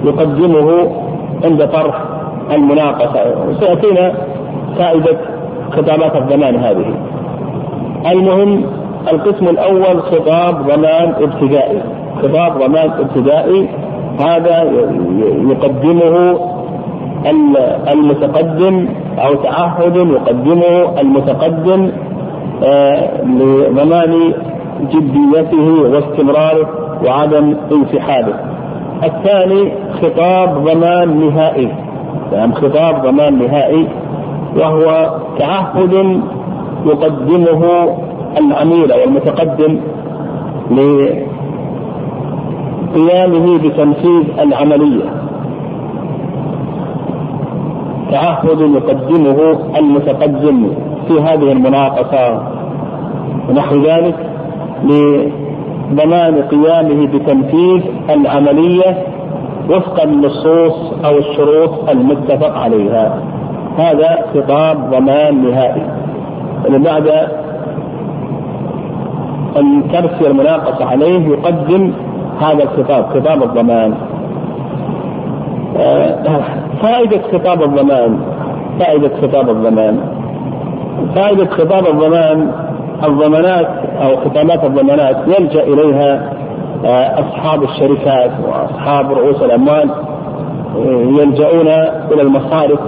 يقدمه 0.04 0.92
عند 1.44 1.68
طرح 1.68 2.04
المناقصه 2.52 3.22
وسياتينا 3.50 4.14
فائدة 4.78 5.18
خطابات 5.72 6.16
الضمان 6.16 6.56
هذه. 6.56 6.94
المهم 8.12 8.64
القسم 9.12 9.48
الأول 9.48 10.02
خطاب 10.02 10.68
ضمان 10.68 11.14
ابتدائي. 11.22 11.82
خطاب 12.22 12.58
ضمان 12.58 12.92
ابتدائي 13.00 13.70
هذا 14.20 14.64
يقدمه 15.50 16.40
المتقدم 17.92 18.88
أو 19.20 19.36
تعهد 19.36 19.96
يقدمه 19.96 21.00
المتقدم 21.02 21.92
آه، 22.64 23.24
لضمان 23.24 24.34
جديته 24.92 25.82
واستمراره 25.82 26.70
وعدم 27.06 27.56
انسحابه. 27.72 28.34
الثاني 29.04 29.72
خطاب 30.02 30.64
ضمان 30.66 31.20
نهائي 31.20 31.70
يعني 32.34 32.56
خطاب 32.56 33.02
ضمان 33.08 33.40
نهائي 33.40 33.88
وهو 34.58 35.10
تعهد 35.40 36.22
يقدمه 36.86 37.64
العميل 38.38 38.92
أو 38.92 39.00
المتقدم 39.04 39.80
لقيامه 42.96 43.58
بتنفيذ 43.58 44.24
العملية 44.40 45.04
تعهد 48.12 48.62
يقدمه 48.62 49.60
المتقدم 49.78 50.70
في 51.08 51.14
هذه 51.22 51.52
المناقصة 51.52 52.42
ونحو 53.50 53.76
ذلك 53.76 54.16
لضمان 54.84 56.42
قيامه 56.42 57.08
بتنفيذ 57.08 57.82
العملية 58.10 59.04
وفق 59.70 60.04
النصوص 60.04 60.94
أو 61.06 61.18
الشروط 61.18 61.90
المتفق 61.90 62.58
عليها. 62.58 63.20
هذا 63.78 64.26
خطاب 64.34 64.90
ضمان 64.92 65.50
نهائي. 65.50 65.84
بعد 66.70 67.08
أن 69.58 69.84
ترسي 69.92 70.28
المناقصة 70.28 70.86
عليه 70.86 71.28
يقدم 71.28 71.92
هذا 72.42 72.64
الخطاب 72.64 73.06
خطاب 73.06 73.44
الضمان. 73.44 73.94
فائدة 76.82 77.22
خطاب 77.32 77.64
الضمان 77.64 78.20
فائدة 78.80 79.12
خطاب 79.22 79.50
الضمان. 79.50 80.00
فائدة 81.16 81.46
خطاب 81.46 81.88
الضمان 81.88 82.52
الضمانات 83.04 83.68
أو 84.02 84.16
خطابات 84.16 84.64
الضمانات 84.64 85.18
يلجأ 85.28 85.64
إليها 85.64 86.34
آه، 86.86 87.20
أصحاب 87.20 87.64
الشركات 87.64 88.32
وأصحاب 88.48 89.12
رؤوس 89.12 89.42
الأموال 89.42 89.90
آه، 89.90 91.22
يلجؤون 91.22 91.68
إلى 92.12 92.22
المصارف 92.22 92.80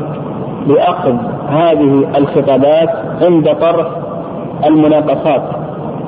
لأخذ 0.68 1.16
هذه 1.50 2.04
الخطابات 2.18 2.90
عند 3.22 3.56
طرح 3.62 3.88
المناقصات 4.66 5.42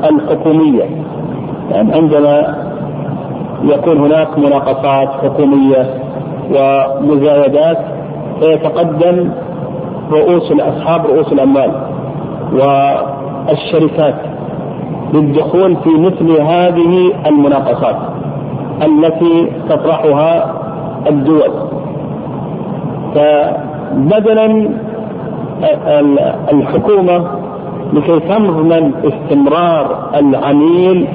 الحكومية. 0.03 0.83
يعني 1.71 1.93
عندما 1.93 2.55
يكون 3.63 3.97
هناك 3.97 4.37
مناقصات 4.39 5.09
حكومية 5.09 6.00
ومزايدات 6.51 7.77
فيتقدم 8.39 9.29
رؤوس 10.11 10.51
اصحاب 10.51 11.05
رؤوس 11.05 11.33
الأموال 11.33 11.71
والشركات 12.53 14.15
للدخول 15.13 15.75
في 15.75 15.89
مثل 15.89 16.41
هذه 16.41 17.11
المناقصات 17.27 17.95
التي 18.83 19.51
تطرحها 19.69 20.53
الدول. 21.09 21.51
فبدلا 23.15 24.69
الحكومة 26.53 27.25
لكي 27.93 28.19
تضمن 28.19 28.91
استمرار 29.03 30.09
العميل 30.15 31.07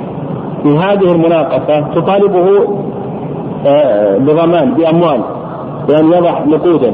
في 0.63 0.69
هذه 0.79 1.13
المناقصة 1.13 1.81
تطالبه 1.81 2.69
بضمان 4.19 4.75
بأموال 4.75 5.21
بان 5.89 6.13
يضع 6.13 6.45
نقودا 6.45 6.93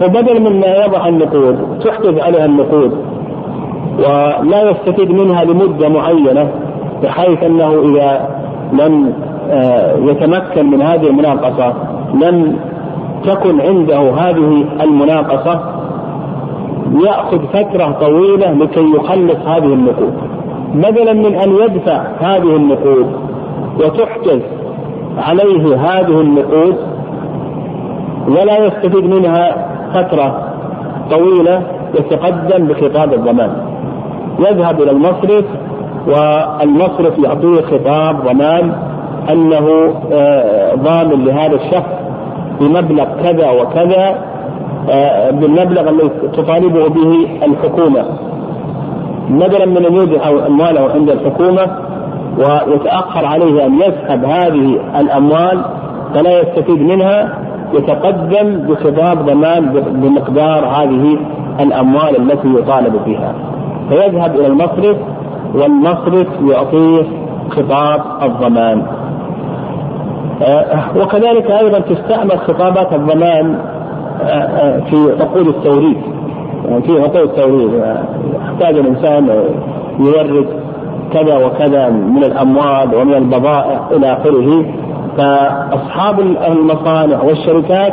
فبدل 0.00 0.40
من 0.40 0.60
ما 0.60 0.84
يضع 0.84 1.08
النقود 1.08 1.58
تحجز 1.84 2.18
عليها 2.18 2.44
النقود 2.44 2.92
ولا 3.98 4.70
يستفيد 4.70 5.10
منها 5.10 5.44
لمدة 5.44 5.88
معينة 5.88 6.50
بحيث 7.02 7.42
أنه 7.42 7.68
إذا 7.68 8.28
لم 8.72 9.12
آه، 9.50 9.96
يتمكن 9.96 10.70
من 10.70 10.82
هذه 10.82 11.06
المناقصة 11.06 11.74
لم 12.14 12.56
تكن 13.24 13.60
عنده 13.60 13.98
هذه 13.98 14.64
المناقصة 14.80 15.60
يأخذ 17.04 17.38
فترة 17.38 17.96
طويلة 18.00 18.52
لكي 18.52 18.92
يخلص 18.96 19.46
هذه 19.46 19.74
النقود. 19.74 20.14
بدلا 20.74 21.12
من 21.12 21.34
أن 21.34 21.50
يدفع 21.50 22.02
هذه 22.20 22.56
النقود 22.56 23.06
وتحجز 23.78 24.40
عليه 25.28 25.76
هذه 25.76 26.20
النقود 26.20 26.76
ولا 28.28 28.66
يستفيد 28.66 29.04
منها 29.04 29.66
فترة 29.94 30.48
طويلة 31.10 31.62
يتقدم 31.94 32.66
بخطاب 32.66 33.12
الضمان 33.12 33.50
يذهب 34.38 34.82
إلى 34.82 34.90
المصرف 34.90 35.44
والمصرف 36.06 37.18
يعطيه 37.18 37.60
خطاب 37.60 38.24
ضمان 38.24 38.72
أنه 39.32 39.94
آه، 40.12 40.74
ضامن 40.74 41.24
لهذا 41.24 41.54
الشخص 41.56 41.92
بمبلغ 42.60 43.06
كذا 43.22 43.50
وكذا 43.50 44.18
آه، 44.90 45.30
بالمبلغ 45.30 45.88
الذي 45.90 46.10
تطالبه 46.32 46.88
به 46.88 47.28
الحكومة. 47.42 48.04
بدلا 49.30 49.66
من 49.66 49.86
أن 49.86 49.94
يودع 49.94 50.46
أمواله 50.46 50.90
عند 50.94 51.10
الحكومة 51.10 51.66
ويتاخر 52.38 53.26
عليه 53.26 53.66
أن 53.66 53.74
يسحب 53.74 54.24
هذه 54.24 54.80
الأموال 55.00 55.64
فلا 56.14 56.40
يستفيد 56.40 56.82
منها 56.82 57.38
يتقدم 57.74 58.66
بخطاب 58.68 59.26
ضمان 59.26 59.66
بمقدار 59.72 60.66
هذه 60.66 61.18
الأموال 61.60 62.16
التي 62.16 62.48
يطالب 62.48 63.00
فيها. 63.04 63.34
فيذهب 63.88 64.34
إلى 64.34 64.46
المصرف 64.46 64.96
والمصرف 65.54 66.26
يعطيه 66.42 67.02
خطاب 67.50 68.02
الضمان. 68.22 68.82
آه، 70.42 70.96
وكذلك 70.96 71.50
أيضا 71.50 71.78
تستعمل 71.78 72.38
خطابات 72.38 72.92
الضمان 72.92 73.58
آه، 74.22 74.26
آه، 74.26 74.80
في 74.80 74.96
عقود 75.20 75.46
التوريد 75.46 75.96
يعني 76.68 76.82
في 76.82 77.00
عقود 77.00 77.16
التوريد 77.16 77.70
يحتاج 78.42 78.78
الإنسان 78.78 79.28
يورد 79.98 80.46
كذا 81.12 81.46
وكذا 81.46 81.88
من 81.90 82.24
الأموال 82.24 82.94
ومن 82.94 83.14
البضائع 83.14 83.80
إلى 83.92 84.12
آخره. 84.12 84.64
فأصحاب 85.16 86.20
المصانع 86.20 87.22
والشركات 87.22 87.92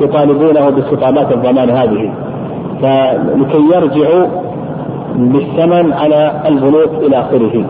يطالبونه 0.00 0.70
بخطابات 0.70 1.32
الضمان 1.32 1.70
هذه. 1.70 2.10
فلكي 2.82 3.62
يرجعوا 3.74 4.26
بالثمن 5.16 5.92
على 5.92 6.32
البنوك 6.48 6.90
إلى 7.06 7.16
آخره. 7.20 7.64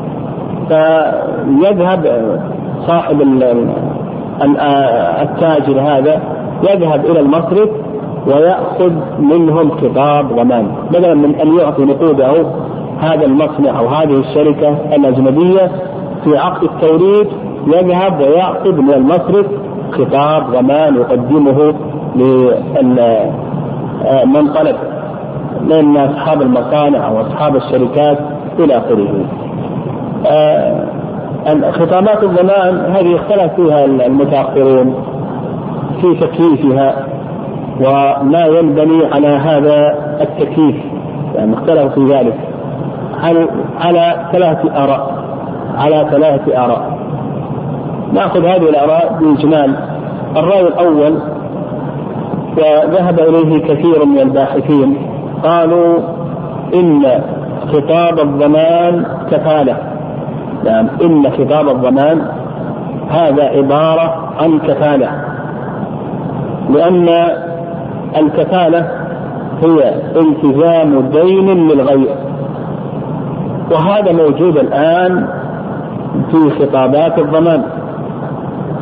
فيذهب 0.68 2.30
صاحب 2.87 3.22
التاجر 5.22 5.80
هذا 5.80 6.20
يذهب 6.70 7.04
إلى 7.04 7.20
المصرف 7.20 7.68
ويأخذ 8.26 8.92
منهم 9.18 9.70
خطاب 9.70 10.28
ضمان. 10.28 10.66
بدلا 10.90 11.14
من 11.14 11.34
أن 11.34 11.58
يعطي 11.58 11.84
نقوده 11.84 12.32
هذا 13.00 13.24
المصنع 13.24 13.78
أو 13.78 13.87
هذه 13.87 14.20
الشركة 14.20 14.76
الأجنبية 14.96 15.70
في 16.24 16.38
عقد 16.38 16.62
التوريد 16.62 17.26
يذهب 17.66 18.20
ويعقد 18.20 18.78
من 18.78 18.94
المصرف 18.94 19.46
خطاب 19.90 20.50
ضمان 20.50 20.96
يقدمه 20.96 21.74
لمن 24.16 24.52
طلب 24.54 24.76
من 25.62 25.96
أصحاب 25.96 26.42
المصانع 26.42 27.06
أو 27.08 27.20
أصحاب 27.20 27.56
الشركات 27.56 28.18
إلى 28.58 28.76
آخره. 28.76 29.24
آه، 30.26 30.84
خطابات 31.70 32.22
الضمان 32.22 32.92
هذه 32.96 33.14
اختلف 33.16 33.52
فيها 33.56 33.84
المتأخرون 33.84 34.94
في 36.00 36.14
تكييفها 36.14 37.06
وما 37.80 38.46
ينبني 38.46 39.06
على 39.12 39.28
هذا 39.28 39.94
التكييف 40.20 40.76
يعني 41.34 41.54
اختلفوا 41.54 41.88
في 41.88 42.12
ذلك 42.14 42.34
على 43.22 43.48
على 43.81 44.28
ثلاثة 44.33 44.85
آراء. 44.85 45.14
على 45.78 46.07
ثلاثة 46.11 46.64
آراء. 46.64 46.98
نأخذ 48.12 48.44
هذه 48.44 48.68
الآراء 48.68 49.18
بإجمال. 49.20 49.74
الرأي 50.37 50.61
الأول 50.61 51.18
وذهب 52.57 53.20
إليه 53.20 53.62
كثير 53.62 54.04
من 54.04 54.18
الباحثين 54.18 54.96
قالوا 55.44 55.98
إن 56.74 57.22
خطاب 57.72 58.18
الضمان 58.18 59.07
كفالة. 59.31 59.76
نعم 60.64 60.88
إن 61.02 61.31
خطاب 61.31 61.68
الضمان 61.68 62.22
هذا 63.11 63.44
عبارة 63.44 64.33
عن 64.40 64.59
كفالة. 64.59 65.11
لأن 66.70 67.09
الكفالة 68.16 68.90
هي 69.62 69.94
التزام 70.16 71.00
دين 71.00 71.68
للغير. 71.68 72.27
وهذا 73.70 74.12
موجود 74.12 74.57
الآن 74.57 75.28
في 76.31 76.50
خطابات 76.50 77.18
الضمان. 77.18 77.62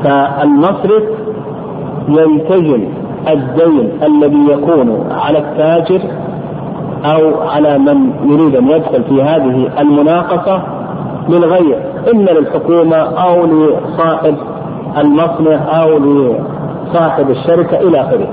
فالمصرف 0.05 1.03
يلتزم 2.09 2.85
الدين 3.29 3.90
الذي 4.03 4.53
يكون 4.53 5.07
على 5.11 5.38
التاجر 5.38 6.01
أو 7.05 7.49
على 7.49 7.79
من 7.79 8.11
يريد 8.25 8.57
أن 8.57 8.68
يدخل 8.68 9.05
في 9.05 9.22
هذه 9.22 9.68
المناقصة 9.81 10.62
للغير 11.29 11.79
اما 12.12 12.31
للحكومة 12.31 12.96
أو 12.96 13.46
لصاحب 13.46 14.35
المصنع 14.99 15.83
أو 15.83 15.99
لصاحب 15.99 17.31
الشركة 17.31 17.77
إلى 17.77 18.01
آخره. 18.01 18.29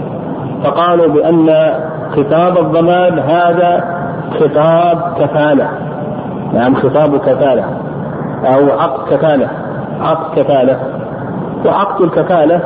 فقالوا 0.63 1.07
بأن 1.07 1.73
خطاب 2.11 2.57
الضمان 2.57 3.19
هذا 3.19 3.83
خطاب 4.39 5.13
كفالة. 5.19 5.69
نعم 6.53 6.75
خطاب 6.75 7.17
كفاله 7.17 7.65
أو 8.45 8.79
عقد 8.79 9.13
كفالة 9.13 9.47
عقد 10.01 10.39
كفالة. 10.39 10.79
وعقد 11.65 12.01
الكفالة 12.01 12.61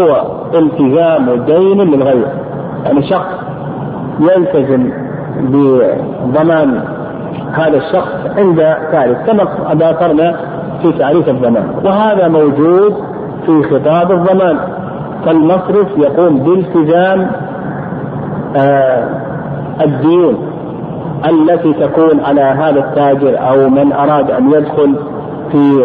هو 0.00 0.22
التزام 0.54 1.44
دين 1.46 1.80
للغير. 1.80 2.26
يعني 2.84 3.02
شخص 3.02 3.34
يلتزم 4.20 4.92
بضمان 5.40 6.80
هذا 7.52 7.76
الشخص 7.76 8.12
عند 8.36 8.76
ثالث 8.92 9.30
كما 9.30 9.44
ذكرنا 9.74 10.36
في 10.82 10.92
تعريف 10.92 11.28
الضمان. 11.28 11.70
وهذا 11.84 12.28
موجود 12.28 12.94
في 13.46 13.62
خطاب 13.62 14.12
الضمان. 14.12 14.58
فالمصرف 15.26 15.88
يقوم 15.96 16.38
بالتزام 16.38 17.30
آه 18.56 19.08
الديون 19.84 20.49
التي 21.28 21.72
تكون 21.72 22.20
على 22.24 22.40
هذا 22.40 22.80
التاجر 22.80 23.38
أو 23.48 23.68
من 23.68 23.92
أراد 23.92 24.30
أن 24.30 24.52
يدخل 24.52 24.96
في 25.52 25.84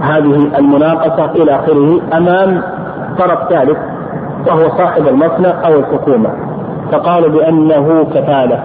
هذه 0.00 0.58
المناقصة 0.58 1.30
إلى 1.30 1.54
آخره 1.54 2.00
أمام 2.16 2.62
طرف 3.18 3.48
ثالث 3.48 3.78
وهو 4.46 4.78
صاحب 4.78 5.08
المصنع 5.08 5.66
أو 5.66 5.78
الحكومة. 5.78 6.30
فقالوا 6.92 7.28
بأنه 7.28 8.04
كفالة. 8.04 8.64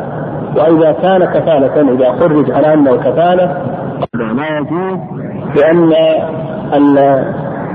وإذا 0.58 0.92
كان 0.92 1.26
كفالة 1.26 1.92
إذا 1.92 2.12
خرج 2.20 2.52
على 2.52 2.74
انه 2.74 2.96
كفاله 2.96 3.58
لا 4.14 4.58
يجوز 4.58 5.00
لأن 5.56 5.94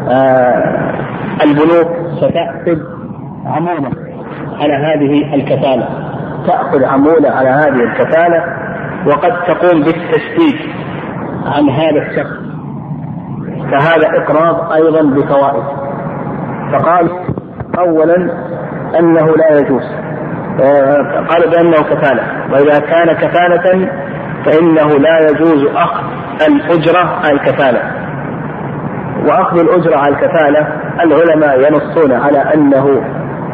آه، 0.08 0.62
البنوك 1.44 1.88
ستأخذ 2.16 2.78
عمولة 3.46 3.90
على 4.60 4.74
هذه 4.74 5.34
الكفالة. 5.34 6.05
تأخذ 6.46 6.84
عمولة 6.84 7.30
على 7.30 7.48
هذه 7.48 7.82
الكفالة 7.82 8.44
وقد 9.06 9.32
تقوم 9.46 9.82
بالتسديد 9.82 10.60
عن 11.46 11.70
هذا 11.70 12.02
الشخص. 12.02 12.36
فهذا 13.70 14.22
إقراض 14.22 14.72
أيضا 14.72 15.02
بفوائد. 15.02 15.64
فقال 16.72 17.10
أولا 17.78 18.16
أنه 18.98 19.26
لا 19.26 19.58
يجوز. 19.58 19.84
آه، 20.62 21.24
قال 21.28 21.50
بأنه 21.50 21.76
كفالة. 21.76 22.22
وإذا 22.52 22.78
كان 22.78 23.12
كفالة 23.12 23.90
فإنه 24.44 24.88
لا 24.88 25.18
يجوز 25.30 25.66
أخذ 25.74 26.02
الأجرة 26.48 27.20
على 27.24 27.32
الكفالة. 27.32 27.80
وأخذ 29.24 29.58
الأجرة 29.58 29.96
على 29.96 30.14
الكفالة 30.14 30.68
العلماء 31.02 31.60
ينصون 31.60 32.12
على 32.12 32.38
أنه 32.38 33.02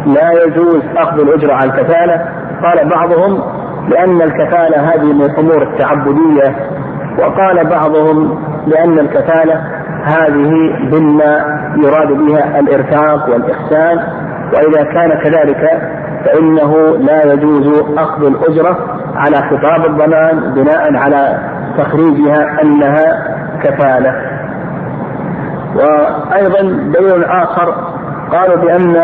لا 0.07 0.33
يجوز 0.33 0.83
أخذ 0.97 1.21
الأجرة 1.21 1.55
على 1.55 1.71
الكفالة 1.71 2.42
قال 2.63 2.89
بعضهم 2.89 3.43
لأن 3.89 4.23
الكفالة 4.23 4.81
هذه 4.93 5.13
من 5.13 5.23
الأمور 5.23 5.63
التعبدية 5.63 6.57
وقال 7.19 7.67
بعضهم 7.67 8.39
لأن 8.67 8.99
الكفالة 8.99 9.61
هذه 10.05 10.51
مما 10.93 11.61
يراد 11.77 12.09
بها 12.09 12.61
الإرفاق 12.61 13.29
والإحسان 13.29 13.99
وإذا 14.55 14.83
كان 14.85 15.19
كذلك 15.23 15.83
فإنه 16.25 16.97
لا 16.97 17.33
يجوز 17.33 17.83
أخذ 17.99 18.27
الأجرة 18.27 18.79
على 19.17 19.37
خطاب 19.37 19.87
الضمان 19.87 20.55
بناء 20.55 20.97
على 20.97 21.39
تخريجها 21.79 22.63
أنها 22.63 23.27
كفالة. 23.63 24.15
وأيضا 25.75 26.63
دليل 26.99 27.25
آخر 27.25 27.75
قالوا 28.33 28.57
بأن 28.57 28.97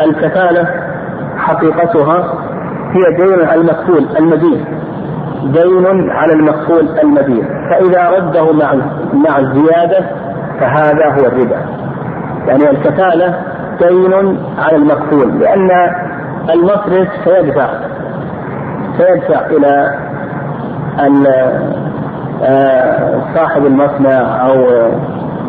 الكفالة 0.00 0.66
حقيقتها 1.36 2.34
هي 2.92 3.16
دين 3.16 3.48
على 3.48 3.60
المكفول 3.60 4.06
المدين. 4.18 4.64
دين 5.44 6.10
على 6.10 6.32
المكفول 6.32 6.88
المدين. 7.02 7.44
فإذا 7.70 8.10
رده 8.10 8.52
مع 8.52 8.74
مع 9.12 9.38
الزيادة 9.38 10.06
فهذا 10.60 11.06
هو 11.06 11.26
الربا. 11.26 11.56
يعني 12.46 12.70
الكفالة 12.70 13.34
دين 13.80 14.38
على 14.58 14.76
المكفول 14.76 15.40
لأن 15.40 15.70
المصرف 16.54 17.08
سيدفع 17.24 17.68
سيدفع 18.98 19.46
إلى 19.46 19.94
آه، 22.44 23.22
صاحب 23.34 23.66
المصنع 23.66 24.46
أو 24.46 24.54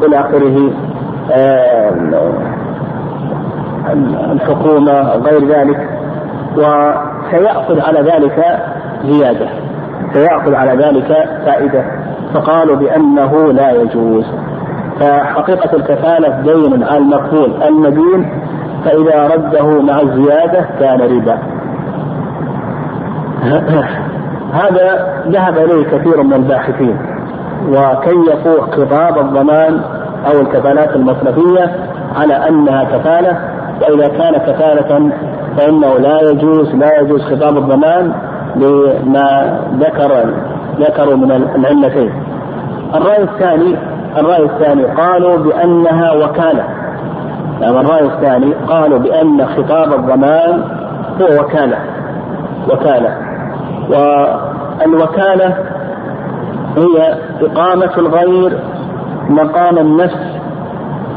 إلى 0.03 0.19
آخره 0.19 0.71
آه، 1.31 1.91
الحكومة 4.31 5.01
غير 5.01 5.47
ذلك. 5.47 5.89
وسيأخذ 7.33 7.79
على 7.79 7.99
ذلك 7.99 8.61
زيادة 9.03 9.47
سيأخذ 10.13 10.53
على 10.53 10.71
ذلك 10.71 11.07
فائدة 11.45 11.83
فقالوا 12.33 12.75
بأنه 12.75 13.51
لا 13.51 13.71
يجوز. 13.71 14.25
فحقيقة 14.99 15.75
الكفالة 15.75 16.41
دين 16.41 16.83
على 16.83 16.97
المقبول. 16.97 17.63
المدين 17.63 18.29
فإذا 18.85 19.27
رده 19.35 19.81
مع 19.81 19.99
الزيادة 20.01 20.65
كان 20.79 21.01
ربا. 21.01 21.37
هذا 24.63 25.13
ذهب 25.27 25.57
إليه 25.57 25.85
كثير 25.85 26.23
من 26.23 26.33
الباحثين 26.33 26.97
وكيفوا 27.69 28.61
خطاب 28.71 29.17
الضمان 29.17 29.81
أو 30.25 30.41
الكفالات 30.41 30.95
المصرفية 30.95 31.75
على 32.15 32.49
أنها 32.49 32.83
كفالة 32.83 33.52
وإذا 33.83 34.07
كان 34.07 34.37
كفالة 34.37 35.11
فإنه 35.57 35.97
لا 35.97 36.21
يجوز 36.21 36.75
لا 36.75 36.99
يجوز 36.99 37.21
خطاب 37.21 37.57
الضمان 37.57 38.13
لما 38.55 39.59
ذكر 39.79 40.25
ذكروا 40.79 41.15
من 41.15 41.31
العلتين. 41.31 42.11
الرأي 42.95 43.23
الثاني 43.23 43.75
الرأي 44.17 44.43
الثاني 44.43 44.83
قالوا 44.83 45.37
بأنها 45.37 46.11
وكالة. 46.11 46.63
يعني 47.61 47.79
الرأي 47.79 48.05
الثاني 48.05 48.53
قالوا 48.53 48.99
بأن 48.99 49.45
خطاب 49.45 49.93
الضمان 49.93 50.63
هو 51.21 51.41
وكالة. 51.41 51.77
وكالة. 52.69 53.17
والوكالة 53.89 55.57
هي 56.77 57.17
إقامة 57.41 57.91
الغير 57.97 58.59
مقام 59.29 59.77
النفس 59.77 60.33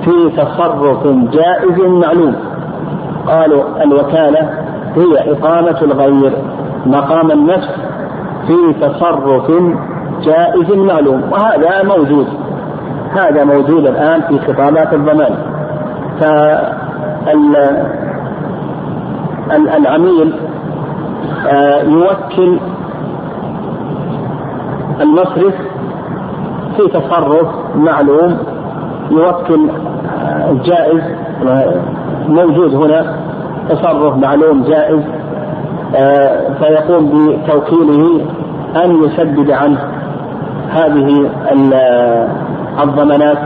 في 0.05 0.31
تصرف 0.37 1.07
جائز 1.07 1.81
معلوم 1.81 2.37
قالوا 3.29 3.83
الوكالة 3.83 4.51
هي 4.97 5.33
إقامة 5.33 5.83
الغير 5.83 6.33
مقام 6.87 7.31
النفس 7.31 7.69
في 8.47 8.75
تصرف 8.81 9.51
جائز 10.23 10.71
معلوم 10.71 11.23
وهذا 11.33 11.83
موجود 11.83 12.27
هذا 13.13 13.45
موجود 13.45 13.87
الآن 13.87 14.21
في 14.21 14.39
خطابات 14.39 14.93
الضمان. 14.93 15.37
فالعميل 19.51 20.33
آه، 21.49 21.83
يوكل 21.83 22.59
المصرف 25.01 25.55
في 26.77 26.89
تصرف 26.89 27.49
معلوم 27.77 28.39
يوكل 29.11 29.71
آه، 30.23 30.53
جائز 30.65 31.03
موجود 32.29 32.75
هنا 32.75 33.15
تصرف 33.69 34.17
معلوم 34.17 34.63
جائز 34.63 35.01
آه، 35.97 36.41
فيقوم 36.61 37.11
بتوكيله 37.11 38.21
أن 38.85 39.05
يسدد 39.05 39.51
عنه 39.51 39.79
هذه 40.71 41.31
الضمانات. 42.83 43.39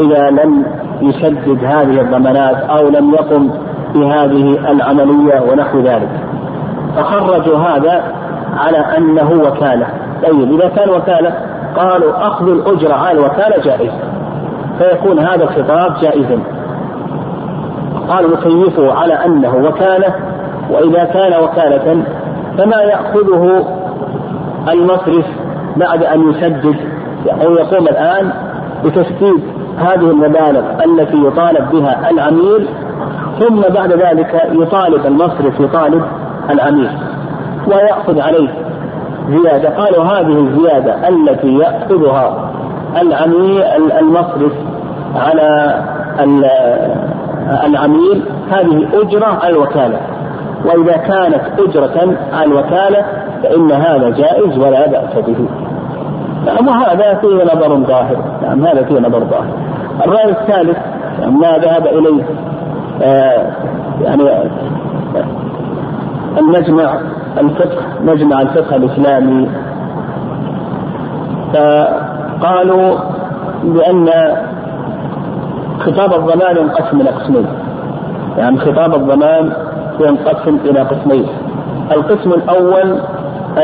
إذا 0.00 0.30
لم 0.30 0.64
يسدد 1.00 1.64
هذه 1.64 2.00
الضمانات 2.00 2.56
أو 2.56 2.88
لم 2.88 3.10
يقم 3.10 3.50
بهذه 3.94 4.70
العملية 4.70 5.40
ونحو 5.50 5.80
ذلك. 5.80 6.08
فخرجوا 6.96 7.58
هذا 7.58 8.02
على 8.56 8.78
أنه 8.78 9.30
وكالة. 9.30 9.86
طيب 10.22 10.52
إذا 10.52 10.68
كان 10.68 10.90
وكالة 10.90 11.34
قالوا 11.76 12.26
أخذ 12.26 12.48
الأجرة 12.48 12.94
على 12.94 13.18
الوكالة 13.18 13.62
جائز 13.64 13.92
فيكون 14.78 15.18
هذا 15.18 15.44
الخطاب 15.44 15.96
جائزا. 16.02 16.38
قالوا 18.12 18.36
نكيفه 18.36 18.92
على 18.92 19.14
أنه 19.14 19.56
وكالة 19.56 20.14
وإذا 20.70 21.04
كان 21.04 21.42
وكالة 21.42 22.04
فما 22.58 22.76
يأخذه 22.76 23.64
المصرف 24.72 25.24
بعد 25.76 26.04
أن 26.04 26.30
يسدد 26.30 26.76
أو 27.44 27.54
يقوم 27.54 27.88
الآن 27.88 28.32
بتسديد 28.84 29.42
هذه 29.78 30.10
المبالغ 30.10 30.62
التي 30.84 31.16
يطالب 31.26 31.70
بها 31.72 32.10
العميل 32.10 32.68
ثم 33.40 33.60
بعد 33.60 33.92
ذلك 33.92 34.42
يطالب 34.52 35.06
المصرف 35.06 35.60
يطالب 35.60 36.02
العميل 36.50 36.90
ويأخذ 37.66 38.20
عليه 38.20 38.48
زيادة. 39.28 39.68
قالوا 39.68 40.04
هذه 40.04 40.38
الزيادة 40.38 41.08
التي 41.08 41.58
يأخذها 41.58 42.50
العميل 43.00 43.62
المصرف 44.00 44.52
على 45.16 45.82
العميل 47.66 48.22
هذه 48.50 48.88
أجرة 48.94 49.26
على 49.42 49.52
الوكالة. 49.52 50.00
وإذا 50.64 50.96
كانت 50.96 51.40
أجرة 51.58 52.16
على 52.32 52.44
الوكالة 52.44 53.04
فإن 53.42 53.72
هذا 53.72 54.10
جائز 54.10 54.58
ولا 54.58 54.86
بأس 54.88 55.24
به. 55.26 55.48
نعم 56.46 56.68
وهذا 56.68 57.14
فيه 57.14 57.44
نظر 57.44 57.76
ظاهر. 57.76 58.16
نعم 58.42 58.64
هذا 58.64 58.82
فيه 58.82 58.98
نظر 58.98 59.24
ظاهر. 59.24 59.54
الرأي 60.06 60.30
الثالث 60.30 60.78
ما 61.28 61.58
ذهب 61.58 61.86
إليه 61.86 62.22
آه 63.02 63.50
يعني 64.02 64.22
المجمع 66.38 66.94
الفقه 67.38 67.82
مجمع 68.04 68.40
الفقه 68.40 68.76
الإسلامي. 68.76 69.48
فقالوا 71.54 72.98
بأن 73.64 74.08
خطاب 75.82 76.14
الضمان 76.14 76.56
ينقسم 76.56 77.00
إلى 77.00 77.10
قسمين. 77.10 77.46
يعني 78.38 78.58
خطاب 78.58 78.94
الضمان 78.94 79.52
ينقسم 80.00 80.58
إلى 80.64 80.80
قسمين. 80.80 81.26
القسم 81.92 82.30
الأول 82.30 82.98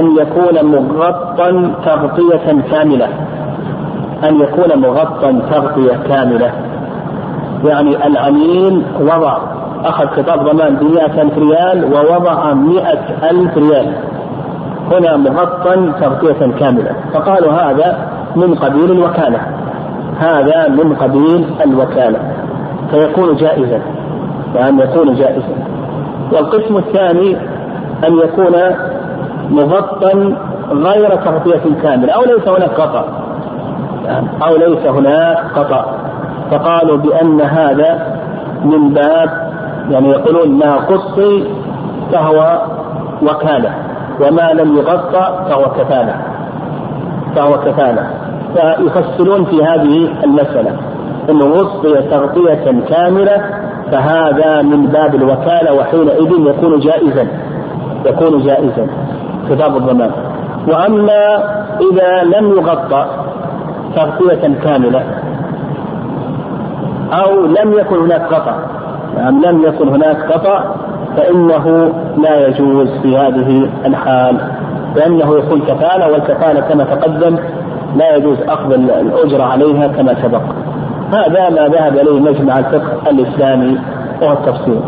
أن 0.01 0.17
يكون 0.17 0.71
مغطى 0.73 1.71
تغطية 1.85 2.63
كاملة. 2.71 3.09
أن 4.25 4.41
يكون 4.41 4.81
مغطى 4.81 5.33
تغطية 5.51 5.97
كاملة. 6.09 6.53
يعني 7.65 8.07
العميل 8.07 8.83
وضع 9.01 9.39
أخذ 9.85 10.07
خطاب 10.07 10.49
ضمان 10.49 10.77
بمئة 10.77 11.23
ألف 11.23 11.39
ريال 11.39 11.85
ووضع 11.85 12.55
مئة 12.55 13.31
ألف 13.31 13.59
ريال. 13.59 13.93
هنا 14.93 15.17
مغطى 15.17 15.93
تغطية 16.01 16.53
كاملة. 16.61 16.93
فقالوا 17.15 17.53
هذا 17.53 17.99
من 18.37 18.55
قبيل 18.55 18.93
الوكالة. 18.93 19.41
هذا 20.19 20.69
من 20.69 20.97
قبيل 20.97 21.47
الوكالة 21.65 22.19
فيكون 22.91 23.37
جائزا 23.37 23.81
وأن 24.55 24.79
يكون 24.79 25.15
جائزا. 25.15 25.55
والقسم 26.33 26.77
الثاني 26.77 27.37
أن 28.07 28.19
يكون 28.19 28.55
مغطى 29.51 30.35
غير 30.71 31.17
تغطية 31.17 31.83
كاملة 31.83 32.13
أو 32.13 32.25
ليس 32.25 32.49
هناك 32.49 32.81
قطع 32.81 33.05
أو 34.47 34.57
ليس 34.57 34.87
هناك 34.87 35.39
قطع 35.57 35.85
فقالوا 36.51 36.97
بأن 36.97 37.41
هذا 37.41 38.19
من 38.65 38.91
باب 38.91 39.49
يعني 39.91 40.09
يقولون 40.09 40.59
ما 40.59 40.77
قصي 40.77 41.45
فهو 42.13 42.63
وكالة 43.23 43.75
وما 44.21 44.53
لم 44.53 44.77
يغطى 44.77 45.45
فهو 45.49 45.71
كفالة 45.71 46.15
فهو 47.37 47.59
كفالة. 47.59 48.11
فيفصلون 48.55 49.45
في 49.45 49.65
هذه 49.65 50.25
المسألة. 50.25 50.77
أنه 51.31 51.45
وصي 51.45 52.03
تغطية 52.11 52.81
كاملة 52.89 53.45
فهذا 53.93 54.63
من 54.63 54.87
باب 54.87 55.15
الوكالة 55.15 55.75
وحينئذ 55.75 56.33
يكون 56.47 56.81
جائزا. 56.81 57.27
يكون 58.07 58.43
جائزا 58.43 58.87
خطاب 59.51 59.77
الضمان. 59.77 60.11
وأما 60.69 61.37
إذا 61.93 62.39
لم 62.39 62.51
يغطى 62.51 63.07
تغطية 63.97 64.55
كاملة 64.65 65.03
أو 67.13 67.47
لم 67.47 67.73
يكن 67.73 67.97
هناك 67.97 68.35
قطع 68.35 68.55
أم 69.29 69.45
لم 69.45 69.63
يكن 69.63 69.89
هناك 69.89 70.33
قطع 70.33 70.65
فإنه 71.17 71.93
لا 72.19 72.47
يجوز 72.47 72.89
في 73.03 73.17
هذه 73.17 73.71
الحال. 73.87 74.37
لأنه 74.97 75.39
يكون 75.39 75.61
كفالة 75.61 76.13
والكفالة 76.13 76.61
كما 76.61 76.85
تقدم 76.85 77.39
لا 77.99 78.17
يجوز 78.17 78.39
أخذ 78.49 78.73
الأجرة 78.73 79.43
عليها 79.43 79.89
كما 79.89 80.15
سبق. 80.23 80.43
هذا 81.13 81.51
ما 81.51 81.69
ذهب 81.69 81.97
إليه 81.97 82.21
مجمع 82.21 82.59
الفقه 82.59 83.11
الإسلامي 83.11 83.79
وهو 84.23 84.33
التفسير 84.33 84.81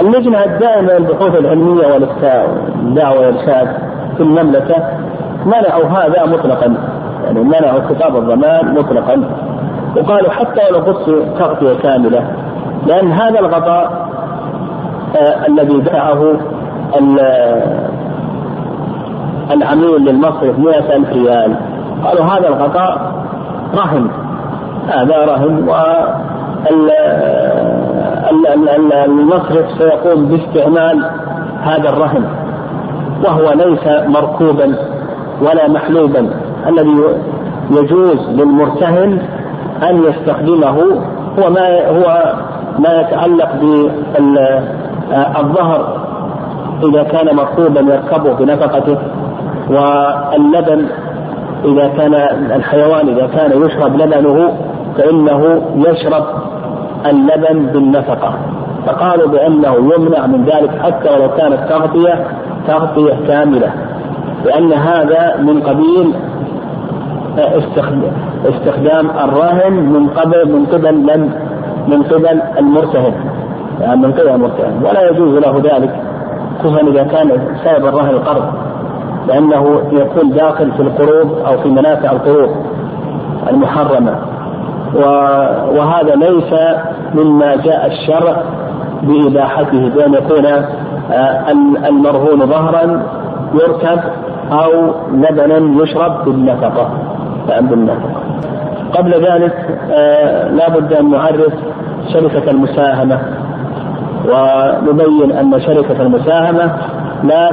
اللجنة 0.00 0.44
الدائمة 0.44 0.92
للبحوث 0.92 1.38
العلمية 1.38 1.86
والإفتاء 1.86 2.48
والدعوة 2.48 3.18
والإرشاد 3.20 3.68
في 4.16 4.22
المملكة 4.22 4.76
منعوا 5.46 5.84
هذا 5.84 6.26
مطلقا. 6.26 6.74
يعني 7.24 7.40
منعوا 7.40 7.80
خطاب 7.80 8.16
الضمان 8.16 8.74
مطلقا. 8.74 9.24
وقالوا 9.96 10.30
حتى 10.30 10.60
ولو 10.70 10.78
قص 10.78 11.04
تغطية 11.38 11.74
كاملة 11.82 12.22
لأن 12.86 13.12
هذا 13.12 13.40
الغطاء 13.40 14.08
آه 15.16 15.46
الذي 15.48 15.78
دعه 15.80 16.34
العميل 19.50 20.04
للمصرف 20.04 20.58
مئة 20.58 20.96
ألف 20.96 21.12
ريال. 21.12 21.56
قالوا 22.04 22.24
هذا 22.24 22.48
الغطاء 22.48 23.12
رهن. 23.74 24.10
هذا 24.88 25.24
رهن 25.24 25.68
و 25.68 25.74
المصرف 29.04 29.66
سيقوم 29.78 30.26
باستعمال 30.26 31.10
هذا 31.62 31.88
الرهن. 31.88 32.24
وهو 33.24 33.52
ليس 33.52 33.86
مركوبا 34.06 34.74
ولا 35.42 35.68
محلوبا. 35.68 36.30
الذي 36.68 37.02
يجوز 37.70 38.28
للمرتهن 38.28 39.18
أن 39.82 40.02
يستخدمه 40.04 40.78
هو 41.38 41.50
ما 41.50 41.88
هو 41.88 42.34
ما 42.78 43.00
يتعلق 43.00 43.48
بالظهر 44.18 45.80
إذا 46.82 47.02
كان 47.02 47.36
مركوبا 47.36 47.80
يركبه 47.80 48.34
بنفقته 48.34 48.98
واللبن 49.70 50.86
إذا 51.64 51.88
كان 51.88 52.14
الحيوان 52.56 53.08
إذا 53.08 53.26
كان 53.26 53.62
يشرب 53.62 53.96
لبنه 53.96 54.52
فإنه 54.98 55.62
يشرب 55.76 56.24
اللبن 57.06 57.66
بالنفقة. 57.66 58.32
فقالوا 58.86 59.28
بأنه 59.28 59.74
يمنع 59.74 60.26
من 60.26 60.44
ذلك 60.44 60.70
حتى 60.82 61.10
ولو 61.10 61.28
كانت 61.28 61.58
تغطيه 61.68 62.26
تغطية 62.66 63.14
كاملة. 63.28 63.72
لأن 64.44 64.72
هذا 64.72 65.36
من 65.36 65.60
قبيل 65.60 66.14
استخدام 68.44 69.10
الرهن 69.24 69.72
من 69.72 70.08
قبل 70.08 70.52
من 70.52 70.66
قبل 70.66 70.94
من 70.94 71.30
من 71.88 72.02
قبل 72.02 72.40
المرتهن. 72.58 73.12
يعني 73.80 74.00
من 74.00 74.12
قبل 74.12 74.28
المرتهن. 74.28 74.82
ولا 74.84 75.10
يجوز 75.10 75.34
له 75.34 75.60
ذلك 75.64 75.90
خصوصا 76.58 76.80
إذا 76.80 77.02
كان 77.02 77.30
سبب 77.64 77.86
الرهن 77.86 78.10
القرض. 78.10 78.44
لأنه 79.28 79.80
يكون 79.92 80.30
داخل 80.30 80.72
في 80.72 80.80
القروض 80.82 81.46
أو 81.46 81.58
في 81.58 81.68
منافع 81.68 82.12
القروض 82.12 82.50
المحرمة. 83.50 84.14
وهذا 85.76 86.14
ليس 86.14 86.54
مما 87.14 87.56
جاء 87.56 87.86
الشرع 87.86 88.42
بإباحته 89.02 89.88
بأن 89.88 90.14
يكون 90.14 90.46
آه، 90.46 91.50
المرهون 91.88 92.46
ظهرا 92.46 93.02
يركب 93.54 94.00
أو 94.52 94.70
لبنا 95.12 95.82
يشرب 95.82 96.24
بالنفقة 96.24 96.90
بالنفقة. 97.60 98.10
قبل 98.92 99.10
ذلك 99.10 99.78
آه، 99.90 100.48
لا 100.48 100.68
بد 100.70 100.92
أن 100.92 101.10
نعرف 101.10 101.52
شركة 102.12 102.50
المساهمة. 102.50 103.18
ونبين 104.24 105.32
أن 105.32 105.60
شركة 105.60 106.02
المساهمة 106.02 106.72
لا 107.24 107.50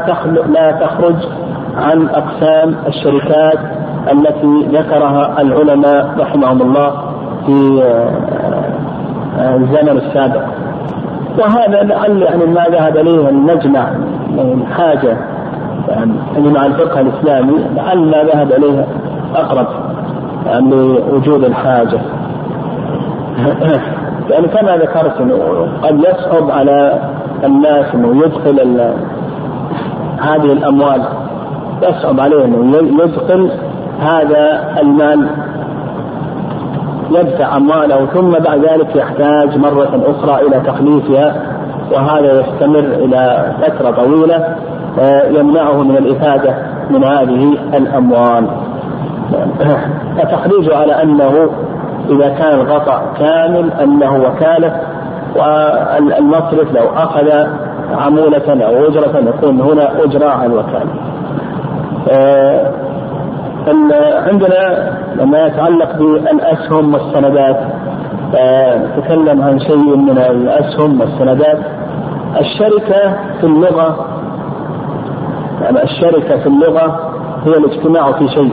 لا 0.47 0.71
تخرج 0.71 1.15
عن 1.77 2.07
أقسام 2.07 2.75
الشركات 2.87 3.59
التي 4.11 4.67
ذكرها 4.71 5.41
العلماء 5.41 6.09
رحمهم 6.19 6.61
الله 6.61 6.91
في 7.45 7.83
آه، 9.39 9.55
الزمن 9.55 9.97
السابق. 9.97 10.41
وهذا 11.39 11.83
لعل 11.83 12.21
يعني 12.21 12.45
ما 12.45 12.63
ذهب 12.71 12.97
إليه 12.97 13.29
نجمع 13.29 13.89
من 14.29 14.65
حاجة 14.77 15.17
يعني 15.89 16.49
مع 16.49 16.65
الفقه 16.65 17.01
الإسلامي 17.01 17.55
لعل 17.75 17.97
ما 17.97 18.23
ذهب 18.23 18.51
إليه 18.51 18.85
أقرب 19.35 19.67
يعني 20.45 20.69
لوجود 20.75 21.43
الحاجة. 21.43 21.99
يعني 24.31 24.47
كما 24.47 24.77
ذكرت 24.77 25.21
قد 25.83 25.99
يصعب 25.99 26.51
على 26.51 26.99
الناس 27.43 27.95
إنه 27.95 28.25
يدخل 28.25 28.59
هذه 30.21 30.51
الأموال. 30.53 31.01
يصعب 31.81 32.19
عليه 32.19 32.45
انه 32.45 32.77
يدخل 33.03 33.51
هذا 33.99 34.73
المال 34.81 35.27
يدفع 37.11 37.57
أمواله 37.57 38.05
ثم 38.05 38.31
بعد 38.31 38.65
ذلك 38.65 38.95
يحتاج 38.95 39.57
مرة 39.57 40.01
أخرى 40.07 40.47
إلى 40.47 40.59
تخليصها 40.59 41.35
وهذا 41.91 42.41
يستمر 42.41 42.79
إلى 42.79 43.53
فترة 43.61 43.91
طويلة 43.91 44.55
آه، 44.99 45.27
يمنعه 45.27 45.83
من 45.83 45.97
الإفادة 45.97 46.55
من 46.89 47.03
هذه 47.03 47.57
الأموال. 47.73 48.47
فتخريجه 50.17 50.77
على 50.77 51.03
أنه 51.03 51.49
إذا 52.09 52.29
كان 52.29 52.59
الغطاء 52.59 53.03
كامل 53.19 53.71
أنه 53.81 54.15
وكالة 54.15 54.79
والمصرف 55.35 56.73
لو 56.73 56.85
أخذ 56.95 57.29
عمولة 57.97 58.65
أو 58.65 58.87
أجرة 58.87 59.19
يكون 59.19 59.61
هنا 59.61 60.03
أجرة 60.03 60.29
على 60.29 60.45
الوكالة 60.45 61.14
آه، 62.09 62.71
عندنا 64.29 64.93
لما 65.15 65.45
يتعلق 65.45 65.97
بالاسهم 65.97 66.93
والسندات 66.93 67.57
نتكلم 68.97 69.41
عن 69.41 69.59
شيء 69.59 69.97
من 69.97 70.17
الأسهم 70.17 71.01
والسندات. 71.01 71.59
الشركة 72.39 73.13
في 73.41 73.43
اللغة 73.43 74.05
يعني 75.61 75.83
الشركة 75.83 76.39
في 76.39 76.47
اللغة 76.47 76.99
هي 77.45 77.51
الاجتماع 77.51 78.11
في 78.11 78.27
شيء. 78.27 78.51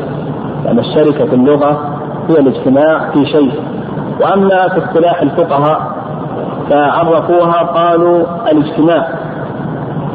يعني 0.65 0.81
الشركة 0.81 1.25
في 1.25 1.35
اللغة 1.35 1.99
هي 2.29 2.39
الاجتماع 2.39 3.11
في 3.11 3.27
شيء. 3.27 3.53
وأما 4.21 4.69
في 4.69 4.79
اصطلاح 4.79 5.23
الفقهاء 5.23 5.81
فعرفوها 6.71 7.63
قالوا 7.63 8.25
الاجتماع 8.53 9.09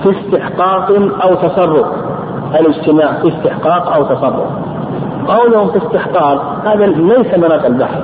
في 0.04 0.10
استحقاق 0.10 0.92
أو 1.24 1.36
تصرف. 1.36 1.88
الاجتماع 2.56 3.14
في 3.22 3.28
استحقاق 3.28 3.96
أو 3.96 4.04
تصرف. 4.04 4.50
قولهم 5.28 5.72
في 5.72 5.78
استحقاق 5.78 6.62
هذا 6.66 6.86
ليس 6.86 7.38
مناط 7.38 7.66
البحث 7.66 8.04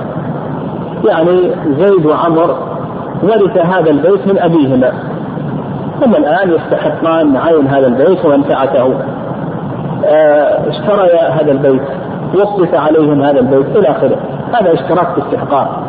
يعني 1.08 1.50
زيد 1.78 2.06
وعمر 2.06 2.56
ورث 3.22 3.58
هذا 3.58 3.90
البيت 3.90 4.26
من 4.26 4.38
أبيهما. 4.38 4.92
هم 6.02 6.14
الآن 6.14 6.50
يستحقان 6.50 7.36
عين 7.36 7.66
هذا 7.66 7.86
البيت 7.86 8.24
ومنفعته 8.24 8.94
آه، 10.04 10.68
اشتريا 10.68 11.28
هذا 11.28 11.52
البيت 11.52 11.82
وصف 12.34 12.74
عليهم 12.74 13.22
هذا 13.22 13.40
البيت 13.40 13.76
إلى 13.76 13.88
آخره. 13.88 14.16
هذا 14.52 14.72
اشتراك 14.72 15.14
في 15.14 15.20
استحقاق. 15.20 15.82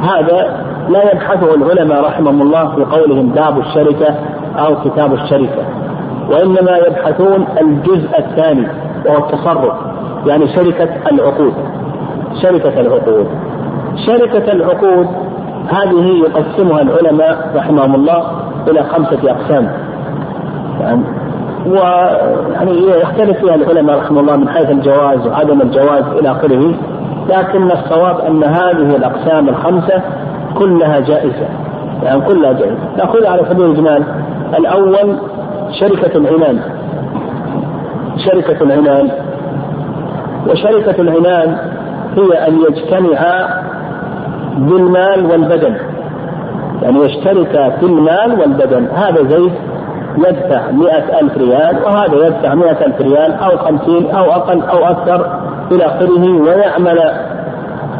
هذا 0.00 0.64
لا 0.88 1.12
يبحثه 1.12 1.54
العلماء 1.54 2.04
رحمهم 2.04 2.42
الله 2.42 2.68
في 2.74 2.84
قولهم 2.84 3.28
باب 3.28 3.58
الشركة 3.58 4.14
أو 4.58 4.76
كتاب 4.84 5.14
الشركة. 5.14 5.83
وإنما 6.30 6.76
يبحثون 6.76 7.46
الجزء 7.60 8.18
الثاني 8.18 8.66
وهو 9.06 9.16
التصرف 9.16 9.74
يعني 10.26 10.48
شركة 10.48 10.88
العقود. 11.12 11.54
شركة 12.42 12.80
العقود. 12.80 13.26
شركة 14.06 14.52
العقود 14.52 15.06
هذه 15.68 16.22
يقسمها 16.26 16.82
العلماء 16.82 17.50
رحمهم 17.56 17.94
الله 17.94 18.24
إلى 18.68 18.82
خمسة 18.82 19.30
أقسام. 19.30 19.72
يعني 20.80 21.02
ويعني 21.66 22.88
يختلف 22.88 23.38
فيها 23.38 23.54
العلماء 23.54 23.98
رحمه 23.98 24.20
الله 24.20 24.36
من 24.36 24.48
حيث 24.48 24.70
الجواز 24.70 25.26
وعدم 25.26 25.60
الجواز 25.60 26.04
إلى 26.18 26.30
آخره 26.30 26.74
لكن 27.28 27.70
الصواب 27.70 28.20
أن 28.20 28.44
هذه 28.44 28.96
الأقسام 28.96 29.48
الخمسة 29.48 30.02
كلها 30.58 31.00
جائزة. 31.00 31.48
يعني 32.02 32.20
كلها 32.20 32.52
جائزة. 32.52 32.78
نأخذ 32.98 33.26
على 33.26 33.42
سبيل 33.50 33.64
الإجمال. 33.64 34.04
الأول 34.58 35.16
شركة 35.70 36.18
العنان. 36.18 36.60
شركة 38.16 38.62
العنان. 38.64 39.10
وشركة 40.50 41.00
العنان 41.02 41.56
هي 42.16 42.48
أن 42.48 42.58
يجتمعا 42.68 43.62
بالمال 44.58 45.26
والبدن. 45.30 45.76
يعني 46.82 47.04
يشترك 47.04 47.72
في 47.80 47.86
المال 47.86 48.40
والبدن. 48.40 48.86
هذا 48.94 49.22
زيد 49.22 49.52
يدفع 50.18 50.70
مئة 50.70 51.20
ألف 51.20 51.38
ريال 51.38 51.76
وهذا 51.84 52.26
يدفع 52.26 52.54
مئة 52.54 52.86
ألف 52.86 53.00
ريال 53.00 53.32
أو 53.32 53.58
خمسين 53.58 54.10
أو 54.10 54.24
أقل 54.24 54.62
أو 54.62 54.86
أكثر 54.86 55.40
إلى 55.72 55.86
آخره 55.86 56.40
ويعمل 56.40 57.00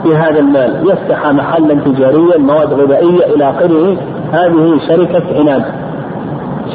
بهذا 0.05 0.39
المال. 0.39 0.91
يفتح 0.91 1.33
محلا 1.33 1.75
تجاريا 1.75 2.39
مواد 2.39 2.73
غذائية 2.73 3.35
إلى 3.35 3.51
آخره. 3.51 3.97
هذه 4.33 4.79
شركة 4.89 5.41
عنان. 5.41 5.65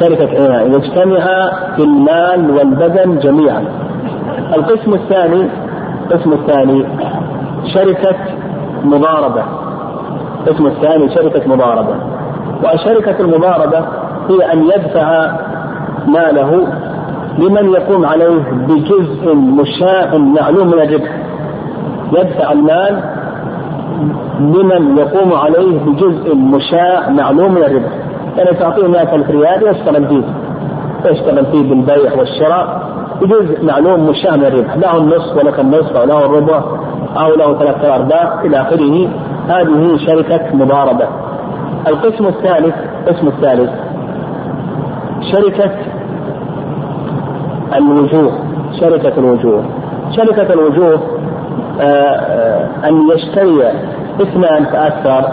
شركة 0.00 0.44
عنان 0.44 0.74
يجتمع 0.74 1.50
في 1.76 1.82
المال 1.82 2.50
والبدن 2.50 3.18
جميعا. 3.18 3.64
القسم 4.56 4.94
الثاني 4.94 5.48
القسم 6.04 6.32
الثاني 6.32 6.86
شركة 7.74 8.16
مضاربة. 8.84 9.42
القسم 10.40 10.66
الثاني 10.66 11.14
شركة 11.14 11.48
مضاربة. 11.48 11.94
وشركة 12.64 13.20
المضاربة 13.20 13.78
هي 14.28 14.52
أن 14.52 14.64
يدفع 14.64 15.30
ماله 16.06 16.66
لمن 17.38 17.70
يقوم 17.70 18.06
عليه 18.06 18.42
بجزء 18.52 19.34
مشاع 19.34 20.16
معلوم 20.16 20.66
من 20.66 20.80
الربح. 20.80 21.16
يدفع 22.12 22.52
المال 22.52 23.00
لمن 24.40 24.98
يقوم 24.98 25.32
عليه 25.32 25.78
بجزء 25.78 26.34
مشاع 26.36 27.08
معلوم 27.10 27.54
من 27.54 27.62
الربح. 27.62 28.09
يعني 28.38 28.56
تعطيه 28.56 28.86
100 28.88 29.14
ألف 29.14 29.30
ريال 29.30 29.76
يشتغل 29.76 30.08
فيه 30.08 30.22
يشتغل 31.10 31.46
فيه 31.46 31.68
بالبيع 31.70 32.14
والشراء. 32.18 32.90
جزء 33.22 33.64
معلوم 33.64 34.06
مشاه 34.06 34.36
من 34.36 34.44
الربح 34.44 34.76
له 34.76 34.98
النصف 34.98 35.36
ولك 35.36 35.60
النصف 35.60 35.96
أو 35.96 36.04
له 36.04 36.26
الربع 36.26 36.62
أو 37.16 37.34
له 37.34 37.58
ثلاثة 37.58 37.94
أرباع 37.96 38.40
إلى 38.44 38.60
آخره. 38.60 39.08
هذه 39.48 39.96
شركة 40.06 40.56
مضاربة. 40.56 41.06
القسم 41.88 42.26
الثالث 42.26 42.74
القسم 43.08 43.28
الثالث. 43.28 43.70
شركة 45.32 45.70
الوجوه. 47.76 48.32
شركة 48.80 49.18
الوجوه. 49.18 49.64
شركة 50.16 50.52
الوجوه 50.52 51.00
آه، 51.80 51.84
آه، 51.84 52.88
أن 52.88 53.08
يشتري 53.14 53.68
اثنان 54.22 54.64
فأكثر 54.64 55.24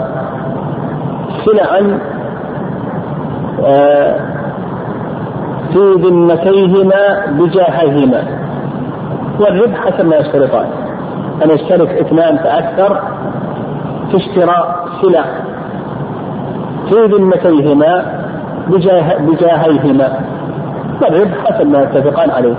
سلعا 1.44 1.98
في 5.72 5.94
ذمتيهما 5.96 7.26
بجاههما. 7.38 8.22
والربح 9.40 9.86
حسب 9.86 10.06
ما 10.06 10.16
يشترطان. 10.16 10.66
أن 11.44 11.50
يشترك 11.50 11.88
اثنان 11.88 12.36
فأكثر 12.36 13.00
في 14.10 14.16
اشتراء 14.16 14.88
سلع. 15.02 15.24
في 16.88 17.14
ذمتيهما 17.14 18.04
بجاه 18.68 19.18
بجاهيهما. 19.18 20.20
والربح 21.02 21.44
حسب 21.46 21.66
ما 21.66 21.82
يتفقان 21.82 22.30
عليه. 22.30 22.54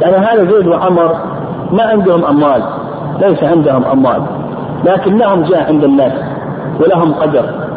لأن 0.00 0.12
يعني 0.12 0.26
هذا 0.26 0.52
زيد 0.52 0.66
وعمر 0.66 1.14
ما 1.72 1.82
عندهم 1.82 2.24
أموال. 2.24 2.62
ليس 3.20 3.44
عندهم 3.44 3.84
أموال. 3.84 4.22
لكن 4.84 5.16
لهم 5.16 5.42
جاه 5.42 5.66
عند 5.66 5.84
الناس 5.84 6.12
ولهم 6.80 7.12
قدر. 7.14 7.67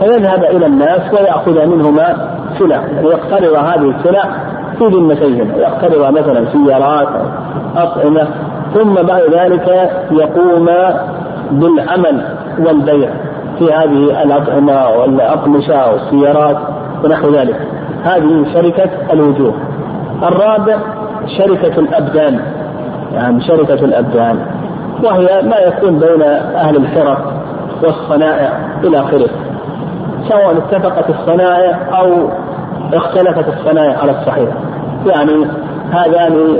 فيذهب 0.00 0.44
إلى 0.44 0.66
الناس 0.66 1.00
ويأخذ 1.12 1.66
منهما 1.66 2.16
سلع 2.58 2.76
يعني 2.76 3.08
يقترض 3.08 3.54
هذه 3.54 3.94
السلع 3.98 4.24
في 4.78 4.84
ذمتيهم 4.84 5.52
يقترض 5.56 6.12
مثلا 6.12 6.44
سيارات 6.52 7.08
أو 7.08 7.82
أطعمة 7.82 8.28
ثم 8.74 8.94
بعد 8.94 9.22
ذلك 9.32 9.90
يقوم 10.10 10.68
بالعمل 11.50 12.22
والبيع 12.58 13.10
في 13.58 13.72
هذه 13.72 14.22
الأطعمة 14.22 14.88
والأقمشة 14.88 15.92
والسيارات 15.92 16.56
ونحو 17.04 17.30
ذلك. 17.30 17.56
هذه 18.04 18.44
شركة 18.54 18.90
الوجوه. 19.12 19.54
الرابع 20.22 20.78
شركة 21.38 21.80
الأبدان. 21.80 22.40
يعني 23.14 23.40
شركة 23.40 23.84
الأبدان. 23.84 24.38
وهي 25.04 25.42
ما 25.42 25.56
يكون 25.56 25.98
بين 25.98 26.22
أهل 26.56 26.76
الحرف 26.76 27.18
والصنائع 27.82 28.52
إلى 28.84 29.00
آخره. 29.00 29.28
سواء 30.28 30.56
اتفقت 30.56 31.10
الصنائع 31.10 31.78
أو 31.98 32.28
اختلفت 32.94 33.48
الصنائع 33.48 33.98
على 33.98 34.10
الصحيح. 34.10 34.48
يعني 35.06 35.46
هذان 35.90 36.56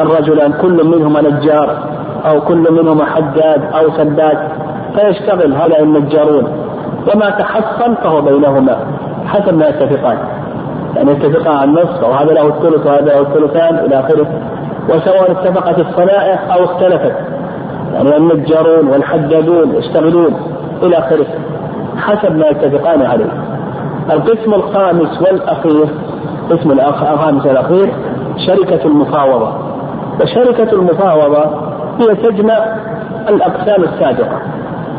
الرجلان 0.00 0.52
كل 0.52 0.84
منهما 0.84 1.20
نجار 1.20 1.76
أو 2.26 2.40
كل 2.40 2.72
منهما 2.72 3.04
حداد 3.04 3.62
أو 3.74 3.90
سداد 3.90 4.38
فيشتغل 4.94 5.52
هؤلاء 5.52 5.82
النجارون. 5.82 6.44
وما 7.14 7.30
تحصل 7.30 7.96
فهو 7.96 8.20
بينهما 8.20 8.76
حسب 9.26 9.54
ما 9.54 9.68
يتفقان. 9.68 10.18
يعني 10.96 11.10
يتفقان 11.10 11.56
على 11.56 11.70
النصف 11.70 12.08
وهذا 12.08 12.32
له 12.32 12.46
الثلث 12.46 12.86
وهذا 12.86 13.04
له 13.04 13.20
الثلثان 13.20 13.78
إلى 13.78 14.00
آخره. 14.00 14.26
وسواء 14.88 15.30
اتفقت 15.30 15.78
الصنائع 15.78 16.54
أو 16.54 16.64
اختلفت. 16.64 17.14
يعني 17.94 18.16
النجارون 18.16 18.88
والحدادون 18.88 19.74
يشتغلون 19.74 20.34
إلى 20.82 20.98
آخره. 20.98 21.26
حسب 22.06 22.36
ما 22.36 22.46
يتفقان 22.46 23.02
عليه. 23.02 23.32
القسم 24.10 24.54
الخامس 24.54 25.22
والأخير 25.22 25.88
القسم 26.50 26.70
الخامس 26.70 27.46
والأخير 27.46 27.92
شركة 28.46 28.84
المفاوضة. 28.84 29.52
وشركة 30.22 30.72
المفاوضة 30.72 31.44
هي 31.98 32.14
تجمع 32.14 32.58
الأقسام 33.28 33.82
السابقة. 33.82 34.38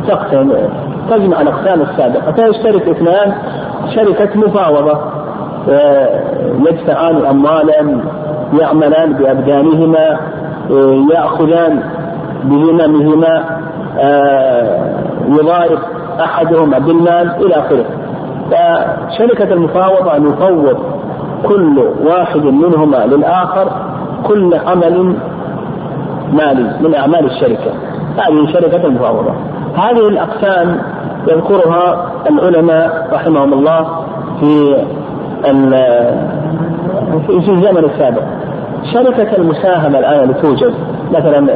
تقسم 0.07 0.53
تجمع 1.09 1.41
الأقسام 1.41 1.81
السابقة. 1.81 2.31
فيشترك 2.31 2.89
اثنان 2.89 3.33
شركة 3.95 4.39
مفاوضة. 4.39 4.99
يدفعان 6.69 7.25
أموالا 7.25 7.99
يعملان 8.59 9.13
بأبدانهما 9.13 10.19
يأخذان 11.13 11.83
بهممهما 12.43 13.43
يضارب 15.27 15.79
أحدهما 16.19 16.79
بالمال 16.79 17.31
إلى 17.45 17.55
آخره. 17.55 17.85
فشركة 18.51 19.53
المفاوضة 19.53 20.17
أن 20.17 20.27
يفوض 20.27 20.77
كل 21.43 21.83
واحد 22.05 22.43
منهما 22.43 23.05
للآخر 23.05 23.71
كل 24.23 24.55
عمل 24.67 25.15
مالي 26.33 26.77
من 26.81 26.95
أعمال 26.95 27.25
الشركة. 27.25 27.71
هذه 28.17 28.53
شركة 28.53 28.85
المفاوضة. 28.85 29.33
هذه 29.75 30.07
الأقسام 30.07 30.81
يذكرها 31.27 32.11
العلماء 32.29 33.07
رحمهم 33.13 33.53
الله 33.53 33.87
في 34.39 34.75
في 37.27 37.51
الزمن 37.51 37.83
السابق. 37.83 38.21
شركة 38.93 39.37
المساهمة 39.37 39.99
الآن 39.99 40.23
اللي 40.23 40.33
توجد 40.33 40.73
مثلا 41.11 41.47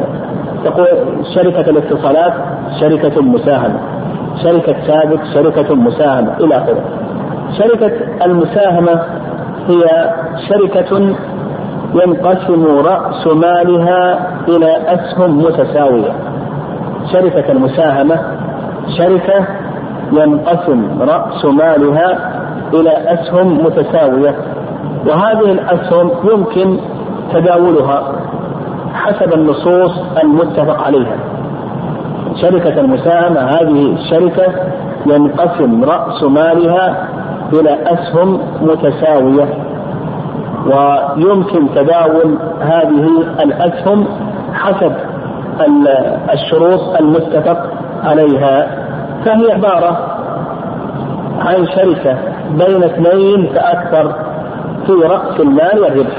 تقول 0.64 0.86
شركة 1.34 1.70
الاتصالات 1.70 2.32
شركة 2.80 3.22
مساهمة. 3.22 3.78
شركة 4.42 4.76
سابق 4.86 5.20
شركة 5.34 5.74
مساهمة 5.74 6.36
إلى 6.36 6.56
آخره. 6.56 6.84
شركة 7.58 7.92
المساهمة 8.24 9.02
هي 9.68 10.10
شركة 10.48 11.14
ينقسم 11.94 12.66
رأس 12.66 13.26
مالها 13.26 14.28
إلى 14.48 14.76
أسهم 14.86 15.38
متساوية. 15.38 16.12
شركة 17.12 17.52
المساهمة 17.52 18.16
شركة 18.98 19.46
ينقسم 20.12 21.02
رأس 21.02 21.44
مالها 21.44 22.18
إلى 22.74 22.90
أسهم 22.90 23.64
متساوية. 23.64 24.34
وهذه 25.06 25.52
الأسهم 25.52 26.10
يمكن 26.32 26.78
تداولها 27.32 28.12
حسب 28.94 29.34
النصوص 29.34 29.92
المتفق 30.22 30.82
عليها. 30.86 31.16
شركة 32.40 32.80
المساهمة. 32.80 33.40
هذه 33.40 33.92
الشركة 33.92 34.52
ينقسم 35.06 35.84
رأس 35.84 36.22
مالها 36.22 37.08
إلى 37.52 37.78
أسهم 37.86 38.40
متساوية 38.60 39.48
ويمكن 40.66 41.74
تداول 41.74 42.38
هذه 42.60 43.08
الأسهم 43.40 44.06
حسب 44.52 44.92
الشروط 46.32 47.00
المتفق 47.00 47.58
عليها. 48.04 48.66
فهي 49.24 49.52
عبارة 49.52 49.98
عن 51.38 51.66
شركة 51.66 52.18
بين 52.50 52.84
اثنين 52.84 53.46
فأكثر 53.54 54.12
في 54.86 54.92
رأس 54.92 55.40
المال 55.40 55.80
والربح. 55.80 56.16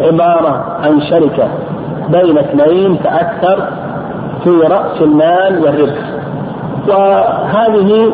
عبارة 0.00 0.64
عن 0.84 1.00
شركة 1.00 1.48
بين 2.08 2.38
اثنين 2.38 2.96
فأكثر 2.96 3.68
في 4.44 4.50
رأس 4.50 5.00
المال 5.00 5.64
والربح. 5.64 6.02
وهذه 6.88 8.12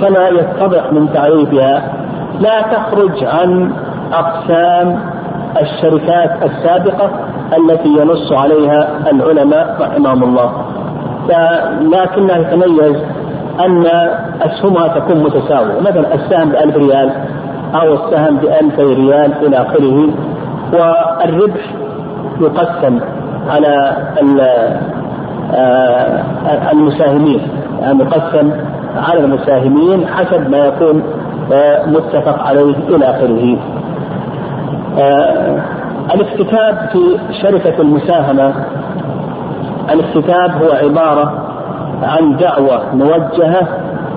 كما 0.00 0.28
يتضح 0.28 0.92
من 0.92 1.12
تعريفها 1.14 1.92
لا 2.40 2.60
تخرج 2.60 3.24
عن 3.24 3.72
أقسام 4.12 5.00
الشركات 5.60 6.30
السابقة 6.44 7.10
التي 7.58 7.88
ينص 7.88 8.32
عليها 8.32 8.88
العلماء 9.12 9.76
رحمهم 9.80 10.22
الله. 10.22 10.52
لكنها 11.80 12.42
تتميز 12.42 12.96
أن 13.64 13.86
أسهمها 14.42 14.88
تكون 14.88 15.22
متساوية. 15.22 15.80
مثلا 15.80 16.14
السهم 16.14 16.48
بألف 16.48 16.76
ريال 16.76 17.10
أو 17.74 17.94
السهم 17.94 18.36
بألفي 18.36 18.82
ريال 18.82 19.32
إلى 19.46 19.56
آخره. 19.56 20.08
والربح 20.72 21.74
يقسم 22.40 23.00
على 23.50 23.96
المساهمين 26.72 27.40
يعني 27.80 28.02
يقسم 28.02 28.50
على 28.96 29.20
المساهمين 29.20 30.06
حسب 30.06 30.50
ما 30.50 30.58
يكون 30.58 31.02
آه، 31.52 31.86
متفق 31.86 32.42
عليه 32.42 32.74
إلى 32.88 33.04
آخره. 33.04 33.58
آه، 34.98 35.62
الاكتتاب 36.14 36.88
في 36.92 37.18
شركة 37.42 37.80
المساهمة 37.82 38.54
الاكتتاب 39.90 40.62
هو 40.62 40.72
عبارة 40.72 41.32
عن 42.02 42.36
دعوة 42.36 42.94
موجهة 42.94 43.68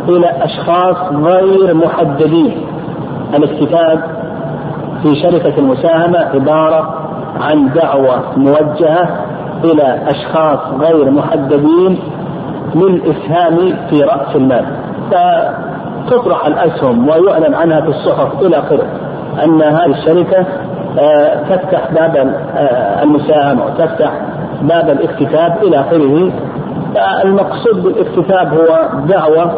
إلى 0.09 0.31
أشخاص 0.41 0.97
غير 1.11 1.73
محددين. 1.73 2.65
الاكتتاب 3.35 4.01
في 5.03 5.15
شركة 5.15 5.57
المساهمة 5.57 6.17
عبارة 6.19 6.95
عن 7.41 7.69
دعوة 7.73 8.21
موجهة 8.37 9.09
إلى 9.63 10.01
أشخاص 10.07 10.59
غير 10.79 11.11
محددين 11.11 11.99
للإسهام 12.75 13.57
في 13.89 14.01
رأس 14.01 14.35
المال. 14.35 14.65
فتطرح 15.11 16.45
الأسهم 16.45 17.07
ويعلن 17.09 17.53
عنها 17.53 17.81
في 17.81 17.87
الصحف 17.87 18.41
إلى 18.41 18.59
آخره 18.59 18.85
أن 19.43 19.61
هذه 19.61 19.85
الشركة 19.91 20.45
آه، 20.99 21.43
تفتح 21.49 21.91
باب 21.91 22.15
آه، 22.57 23.03
المساهمة 23.03 23.65
وتفتح 23.65 24.11
باب 24.61 24.89
الاكتتاب 24.89 25.57
إلى 25.63 25.79
آخره. 25.79 26.31
المقصود 27.23 27.83
بالاكتتاب 27.83 28.53
هو 28.53 28.89
دعوة 29.07 29.51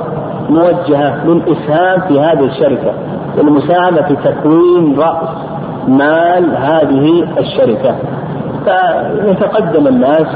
موجهة 0.49 1.25
للإسهام 1.25 2.01
في 2.07 2.19
هذه 2.19 2.45
الشركة 2.45 2.93
والمساهمة 3.37 4.01
في 4.01 4.15
تكوين 4.15 4.99
رأس 4.99 5.29
مال 5.87 6.57
هذه 6.57 7.27
الشركة. 7.39 7.95
فيتقدم 8.65 9.87
الناس 9.87 10.27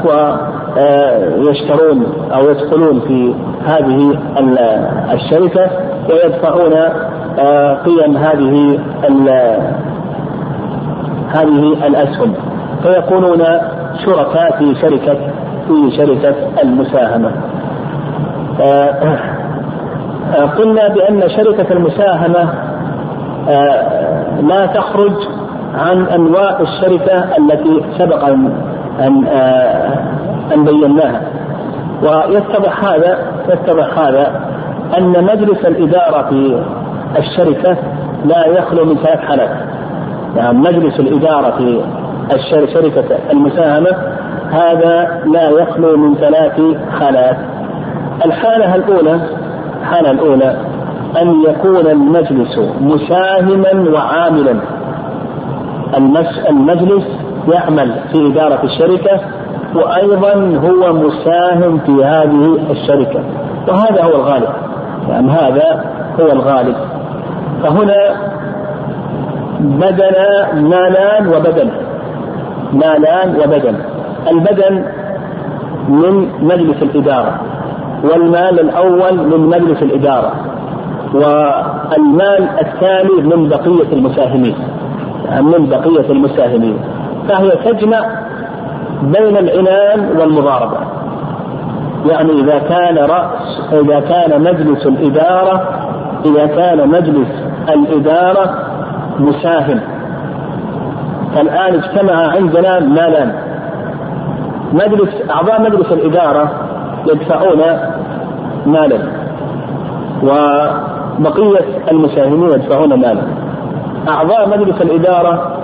ويشترون 1.38 2.06
أو 2.34 2.50
يدخلون 2.50 3.00
في 3.00 3.34
هذه 3.66 4.18
الشركة 5.12 5.70
ويدفعون 6.10 6.72
آه، 7.38 7.74
قيم 7.74 8.16
هذه 8.16 8.78
هذه 11.28 11.86
الأسهم. 11.86 12.34
فيكونون 12.82 13.44
شركاء 14.04 14.56
في 14.58 14.74
شركة 14.80 15.18
في 15.68 15.96
شركة 15.96 16.34
المساهمة. 16.62 17.30
آه، 18.60 18.90
آه، 20.36 20.46
قلنا 20.58 20.88
بأن 20.88 21.28
شركة 21.28 21.72
المساهمة 21.72 22.48
لا 24.42 24.66
تخرج 24.66 25.12
عن 25.76 26.06
أنواع 26.06 26.60
الشركة 26.60 27.24
التي 27.38 27.82
سبق 27.98 28.24
أن 28.24 29.26
أن 30.54 30.64
بيناها. 30.64 31.20
ويتضح 32.02 32.84
هذا 32.84 33.18
يتضح 33.48 33.98
هذا 33.98 34.40
أن 34.98 35.24
مجلس 35.24 35.66
الإدارة 35.66 36.28
في 36.28 36.62
الشركة 37.18 37.76
لا 38.24 38.46
يخلو 38.46 38.84
من 38.84 38.96
ثلاث 38.96 39.20
حالات. 39.20 39.50
يعني 40.36 40.58
مجلس 40.58 41.00
الإدارة 41.00 41.56
في 41.56 41.82
شركة 42.50 43.04
المساهمة 43.32 43.90
هذا 44.50 45.22
لا 45.32 45.50
يخلو 45.50 45.96
من 45.96 46.14
ثلاث 46.14 46.60
حالات. 47.00 47.36
الحالة 48.24 48.74
الأولى 48.74 49.20
الحالة 49.80 50.10
الأولى 50.10 50.56
أن 51.22 51.42
يكون 51.48 51.86
المجلس 51.86 52.58
مساهما 52.80 53.90
وعاملا. 53.90 54.54
المجلس 56.48 57.04
يعمل 57.52 57.94
في 58.12 58.26
إدارة 58.26 58.64
الشركة 58.64 59.20
وأيضا 59.74 60.34
هو 60.64 60.92
مساهم 60.92 61.78
في 61.78 62.04
هذه 62.04 62.58
الشركة. 62.70 63.20
وهذا 63.68 64.04
هو 64.04 64.14
الغالب 64.16 64.48
يعني 65.08 65.30
هذا 65.30 65.84
هو 66.20 66.26
الغالب. 66.32 66.76
فهنا 67.62 68.16
بدل 69.60 70.14
مالان 70.54 71.28
وبدن 71.28 71.70
مالان 72.72 73.36
وبدن. 73.36 73.76
البدن 74.30 74.84
من 75.88 76.28
مجلس 76.42 76.82
الإدارة 76.82 77.40
والمال 78.04 78.60
الأول 78.60 79.16
من 79.16 79.46
مجلس 79.46 79.82
الإدارة 79.82 80.32
والمال 81.14 82.48
الثاني 82.60 83.22
من 83.22 83.48
بقية 83.48 83.92
المساهمين. 83.92 84.54
من 85.30 85.66
بقية 85.66 86.10
المساهمين 86.10 86.78
فهي 87.28 87.50
تجمع 87.50 88.00
بين 89.02 89.36
العنان 89.36 90.18
والمضاربة. 90.18 90.78
يعني 92.10 92.32
إذا 92.32 92.58
كان 92.58 92.98
رأس 92.98 93.72
إذا 93.72 94.00
كان 94.00 94.40
مجلس 94.40 94.86
الإدارة 94.86 95.62
إذا 96.24 96.46
كان 96.46 96.88
مجلس 96.88 97.28
الإدارة 97.68 98.54
مساهم. 99.18 99.80
فالآن 101.34 101.74
اجتمع 101.74 102.14
عندنا 102.14 102.80
مالان. 102.80 103.32
مجلس 104.72 105.30
أعضاء 105.30 105.62
مجلس 105.62 105.92
الإدارة 105.92 106.50
يدفعون 107.06 107.62
مالا 108.66 108.98
وبقية 110.22 111.64
المساهمين 111.90 112.50
يدفعون 112.50 112.88
مالا. 112.88 113.45
أعضاء 114.08 114.48
مجلس 114.48 114.82
الإدارة 114.82 115.56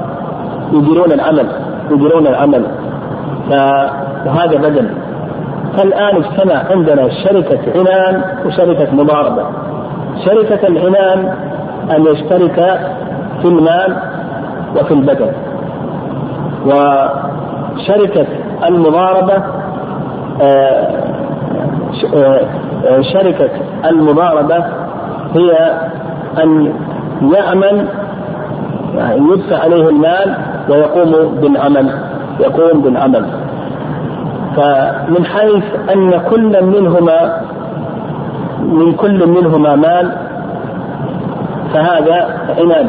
يديرون 0.72 1.12
العمل 1.12 1.46
يديرون 1.90 2.26
العمل. 2.26 2.66
فهذا 3.50 4.56
بدل. 4.56 4.88
فالآن 5.76 6.16
اجتمع 6.16 6.62
عندنا 6.70 7.08
شركة 7.08 7.58
عنان 7.74 8.22
وشركة 8.46 8.94
مضاربة. 8.94 9.42
شركة 10.24 10.68
العنان 10.68 11.34
أن 11.90 12.06
يشترك 12.06 12.80
في 13.42 13.48
المال 13.48 13.96
وفي 14.76 14.94
البدن. 14.94 15.32
وشركة 16.66 18.26
المضاربة 18.64 19.42
آه، 20.42 20.88
آه، 22.14 23.00
شركة 23.12 23.50
المضاربة 23.84 24.64
هي 25.34 25.72
أن 26.42 26.74
يعمل 27.34 27.88
يدفع 28.94 29.58
عليه 29.58 29.88
المال 29.88 30.36
ويقوم 30.68 31.34
بالعمل 31.40 31.90
يقوم 32.40 32.82
بالعمل. 32.82 33.24
فمن 34.56 35.24
حيث 35.24 35.64
أن 35.94 36.20
كل 36.30 36.64
منهما 36.64 37.40
من 38.60 38.92
كل 38.92 39.28
منهما 39.28 39.76
مال 39.76 40.12
فهذا 41.74 42.40
عنان 42.58 42.88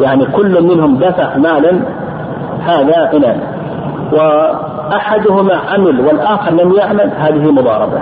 يعني 0.00 0.26
كل 0.26 0.62
منهم 0.62 0.96
دفع 0.96 1.36
مالا 1.36 1.80
هذا 2.66 3.10
عنان 3.14 3.40
وأحدهما 4.12 5.54
عمل 5.72 6.00
والآخر 6.00 6.50
لم 6.52 6.72
يعمل 6.72 7.10
هذه 7.18 7.52
مضاربة. 7.52 7.98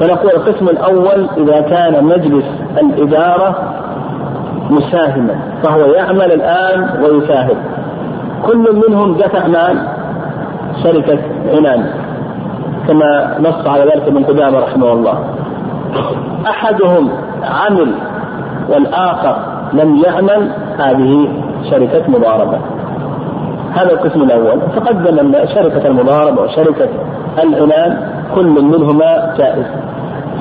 فنقول 0.00 0.30
القسم 0.30 0.68
الأول 0.68 1.28
إذا 1.36 1.60
كان 1.60 2.04
مجلس 2.04 2.44
الإدارة 2.78 3.56
مساهما 4.70 5.34
فهو 5.62 5.80
يعمل 5.80 6.32
الآن 6.32 7.02
ويساهم. 7.02 7.56
كل 8.42 8.82
منهم 8.88 9.14
دفع 9.14 9.46
مال 9.46 9.78
شركة 10.82 11.18
عنان 11.56 11.86
كما 12.88 13.36
نص 13.40 13.66
على 13.66 13.82
ذلك 13.82 14.02
ابن 14.06 14.24
قدامة 14.24 14.58
رحمه 14.58 14.92
الله. 14.92 15.24
أحدهم 16.46 17.10
عمل 17.42 17.94
والآخر 18.68 19.36
لم 19.72 20.02
يعمل 20.06 20.50
هذه 20.78 21.28
شركة 21.70 22.10
مضاربة. 22.10 22.58
هذا 23.72 23.92
القسم 23.92 24.22
الأول. 24.22 24.60
تقدم 24.76 25.18
أن 25.18 25.48
شركة 25.48 25.86
المضاربة 25.86 26.42
وشركة 26.42 26.88
العنان 27.42 27.98
كل 28.34 28.62
منهما 28.62 29.34
جائز. 29.38 29.66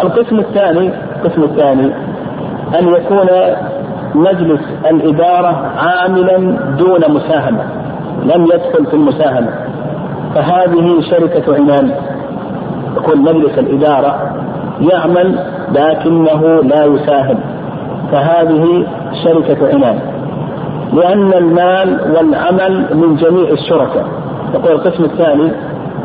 القسم 0.03 0.39
الثاني 0.39 0.91
القسم 1.15 1.43
الثاني 1.43 1.91
أن 2.79 2.87
يكون 2.87 3.27
مجلس 4.15 4.61
الإدارة 4.91 5.71
عاملا 5.77 6.37
دون 6.77 7.01
مساهمة 7.09 7.63
لم 8.23 8.43
يدخل 8.43 8.85
في 8.85 8.93
المساهمة. 8.93 9.49
فهذه 10.35 11.01
شركة 11.11 11.55
عنان 11.55 11.91
يكون 12.97 13.21
مجلس 13.21 13.57
الإدارة 13.57 14.31
يعمل 14.81 15.39
لكنه 15.71 16.61
لا 16.63 16.85
يساهم. 16.85 17.39
فهذه 18.11 18.87
شركة 19.23 19.67
عنان 19.67 19.99
لأن 20.93 21.33
المال 21.33 21.99
والعمل 22.15 22.97
من 22.97 23.15
جميع 23.15 23.49
الشركاء. 23.49 24.05
يقول 24.53 24.71
القسم 24.71 25.03
الثاني 25.03 25.51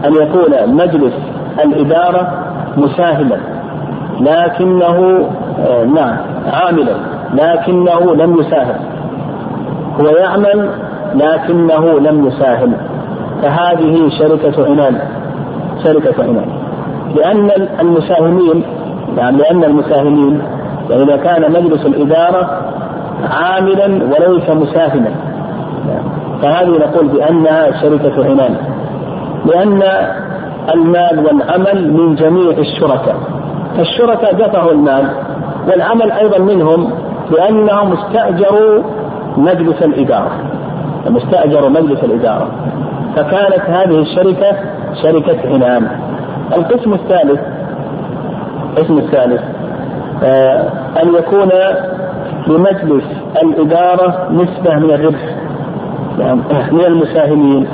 أن 0.04 0.14
يكون 0.14 0.74
مجلس 0.74 1.12
الإدارة 1.64 2.32
مساهما 2.76 3.36
لكنه 4.20 5.28
آه 5.58 5.84
نعم 5.84 6.16
عاملا. 6.52 6.96
لكنه 7.34 8.14
لم 8.14 8.40
يساهم. 8.40 8.76
هو 10.00 10.06
يعمل 10.06 10.70
لكنه 11.14 12.00
لم 12.00 12.26
يساهم. 12.26 12.72
فهذه 13.42 14.08
شركة 14.18 14.64
عنان. 14.70 14.98
شركة 15.84 16.22
عنان. 16.22 16.46
لأن 17.16 17.50
المساهمين 17.80 18.64
يعني 19.16 19.36
لأن 19.36 19.64
المساهمين 19.64 20.42
يعني 20.90 21.02
إذا 21.02 21.16
كان 21.16 21.52
مجلس 21.52 21.86
الإدارة 21.86 22.60
عاملا 23.30 23.86
وليس 23.86 24.50
مساهما. 24.50 25.10
فهذه 26.42 26.68
نقول 26.68 27.08
بأنها 27.08 27.82
شركة 27.82 28.24
عنان. 28.24 28.56
لأن 29.46 29.82
المال 30.74 31.26
والعمل 31.26 31.92
من 31.92 32.14
جميع 32.14 32.58
الشركاء. 32.58 33.16
فالشركاء 33.76 34.34
دفعوا 34.34 34.72
المال 34.72 35.04
والعمل 35.68 36.12
أيضا 36.12 36.38
منهم 36.38 36.90
لأنهم 37.30 37.92
استأجروا 37.92 38.82
مجلس 39.36 39.82
الإدارة. 39.82 40.30
استأجروا 41.16 41.68
مجلس 41.68 42.04
الإدارة. 42.04 42.48
فكانت 43.16 43.60
هذه 43.68 43.98
الشركة 44.00 44.56
شركة 45.02 45.52
عنان 45.54 45.86
القسم 46.56 46.92
الثالث 46.92 47.40
القسم 48.78 48.98
الثالث 48.98 49.42
آه 50.22 50.64
أن 51.02 51.14
يكون 51.14 51.48
لمجلس 52.46 53.04
الإدارة 53.42 54.28
نسبة 54.30 54.74
من 54.78 54.90
الربح 54.90 55.36
من 56.72 56.84
المساهمين 56.86 57.66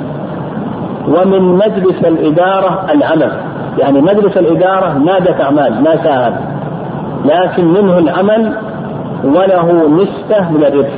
ومن 1.07 1.41
مجلس 1.41 2.03
الإدارة 2.05 2.85
العمل. 2.93 3.31
يعني 3.79 4.01
مجلس 4.01 4.37
الإدارة 4.37 4.97
مادة 4.97 5.43
أعمال 5.43 5.83
ما 5.83 6.03
ساهم 6.03 6.35
لكن 7.25 7.65
منه 7.67 7.97
العمل 7.97 8.53
وله 9.23 9.87
نسبة 9.89 10.49
من 10.49 10.63
الربح 10.63 10.93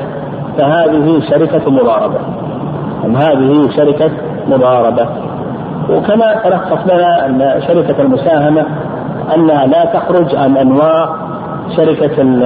فهذه 0.57 1.21
شركة 1.29 1.71
مضاربة. 1.71 2.19
هذه 3.15 3.69
شركة 3.77 4.11
مضاربة. 4.47 5.07
وكما 5.89 6.35
تلخص 6.43 6.93
لنا 6.93 7.25
أن 7.25 7.61
شركة 7.67 8.01
المساهمة 8.01 8.65
أنها 9.35 9.65
لا 9.65 9.85
تخرج 9.85 10.35
عن 10.35 10.57
أنواع 10.57 11.09
شركة 11.75 12.21
ال 12.21 12.43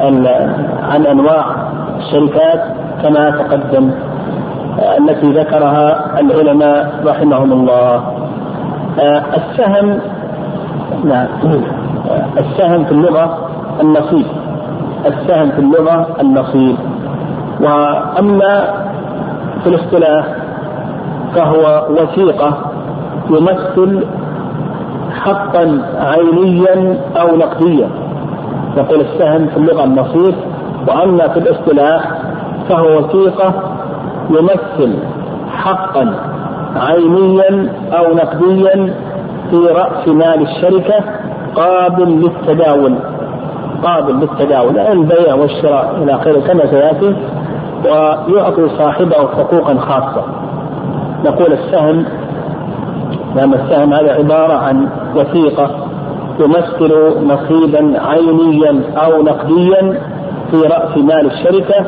ال 0.00 0.28
عن 0.82 1.06
أنواع 1.06 1.44
الشركات 1.98 2.62
كما 3.02 3.30
تقدم 3.30 3.90
التي 4.98 5.32
ذكرها 5.32 6.20
العلماء 6.20 7.02
رحمهم 7.06 7.52
الله. 7.52 8.02
السهم 9.36 9.98
نعم 11.04 11.26
السهم 12.38 12.84
في 12.84 12.92
اللغة 12.92 13.38
النصيب. 13.80 14.26
السهم 15.06 15.50
في 15.50 15.58
اللغة 15.58 16.06
النصيب. 16.20 16.76
وأما 17.60 18.64
في 19.62 19.68
الاصطلاح 19.68 20.26
فهو 21.34 21.86
وثيقة 21.90 22.58
يمثل 23.30 24.04
حقا 25.12 25.82
عينيا 26.00 26.98
أو 27.20 27.36
نقديا. 27.36 27.88
نقول 28.76 29.00
السهم 29.00 29.46
في 29.46 29.56
اللغة 29.56 29.84
النصيب 29.84 30.34
وأما 30.88 31.28
في 31.28 31.38
الاصطلاح 31.38 32.02
فهو 32.68 32.98
وثيقة 32.98 33.52
يمثل 34.30 34.98
حقا 35.50 36.14
عينيا 36.76 37.72
أو 37.92 38.14
نقديا 38.14 38.94
في 39.50 39.56
رأس 39.56 40.08
مال 40.08 40.42
الشركة 40.42 41.04
قابل 41.54 42.08
للتداول. 42.08 42.94
قابل 43.84 44.14
للتداول 44.14 44.78
البيع 44.78 45.34
والشراء 45.34 45.94
إلى 46.02 46.14
آخره 46.14 46.40
كما 46.40 46.66
سيأتي 46.66 47.16
ويعطي 48.28 48.68
صاحبه 48.78 49.16
حقوقا 49.16 49.78
خاصة. 49.78 50.22
نقول 51.24 51.52
السهم 51.52 52.04
لأن 53.36 53.54
السهم 53.54 53.94
هذا 53.94 54.12
عبارة 54.12 54.52
عن 54.52 54.88
وثيقة 55.16 55.70
تمثل 56.38 56.92
نصيبا 57.26 58.00
عينيا 58.00 58.82
أو 58.96 59.22
نقديا 59.22 60.00
في 60.50 60.56
رأس 60.56 60.96
مال 60.96 61.26
الشركة 61.26 61.86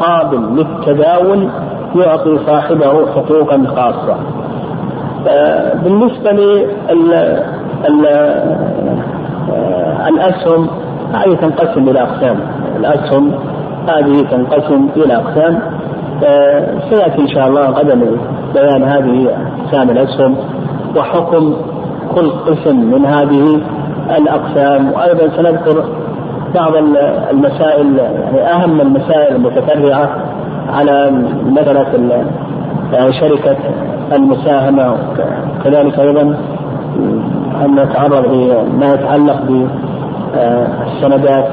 قابل 0.00 0.56
للتداول 0.56 1.48
يعطي 1.96 2.38
صاحبه 2.46 3.06
حقوقا 3.06 3.64
خاصة. 3.76 4.16
بالنسبة 5.84 6.32
للأسهم 10.08 10.68
هذه 11.14 11.34
تنقسم 11.34 11.88
إلى 11.88 12.02
أقسام. 12.02 12.36
الأسهم 12.76 13.32
هذه 13.88 14.22
تنقسم 14.30 14.88
إلى 14.96 15.16
أقسام. 15.16 15.58
سيأتي 16.90 17.22
إن 17.22 17.28
شاء 17.28 17.48
الله 17.48 17.70
غدا 17.70 18.00
بيان 18.54 18.82
هذه 18.82 19.28
أقسام 19.64 19.90
الأسهم 19.90 20.36
وحكم 20.96 21.54
كل 22.14 22.30
قسم 22.30 22.76
من 22.76 23.06
هذه 23.06 23.60
الأقسام. 24.18 24.92
وأيضا 24.92 25.28
سنذكر 25.36 25.84
بعض 26.54 26.72
المسائل 27.30 27.98
يعني 27.98 28.52
أهم 28.52 28.80
المسائل 28.80 29.36
المتفرعة 29.36 30.10
على 30.72 31.10
مسألة 31.46 32.24
شركة 33.10 33.56
المساهمة. 34.12 34.96
كذلك 35.64 35.98
أيضا 35.98 36.36
أن 37.64 37.74
نتعرض 37.74 38.34
لما 38.34 38.94
يتعلق 38.94 39.68
بالسندات 40.32 41.48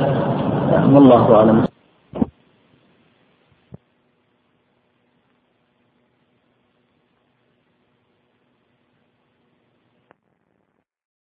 والله 0.94 1.36
أعلم. 1.36 1.67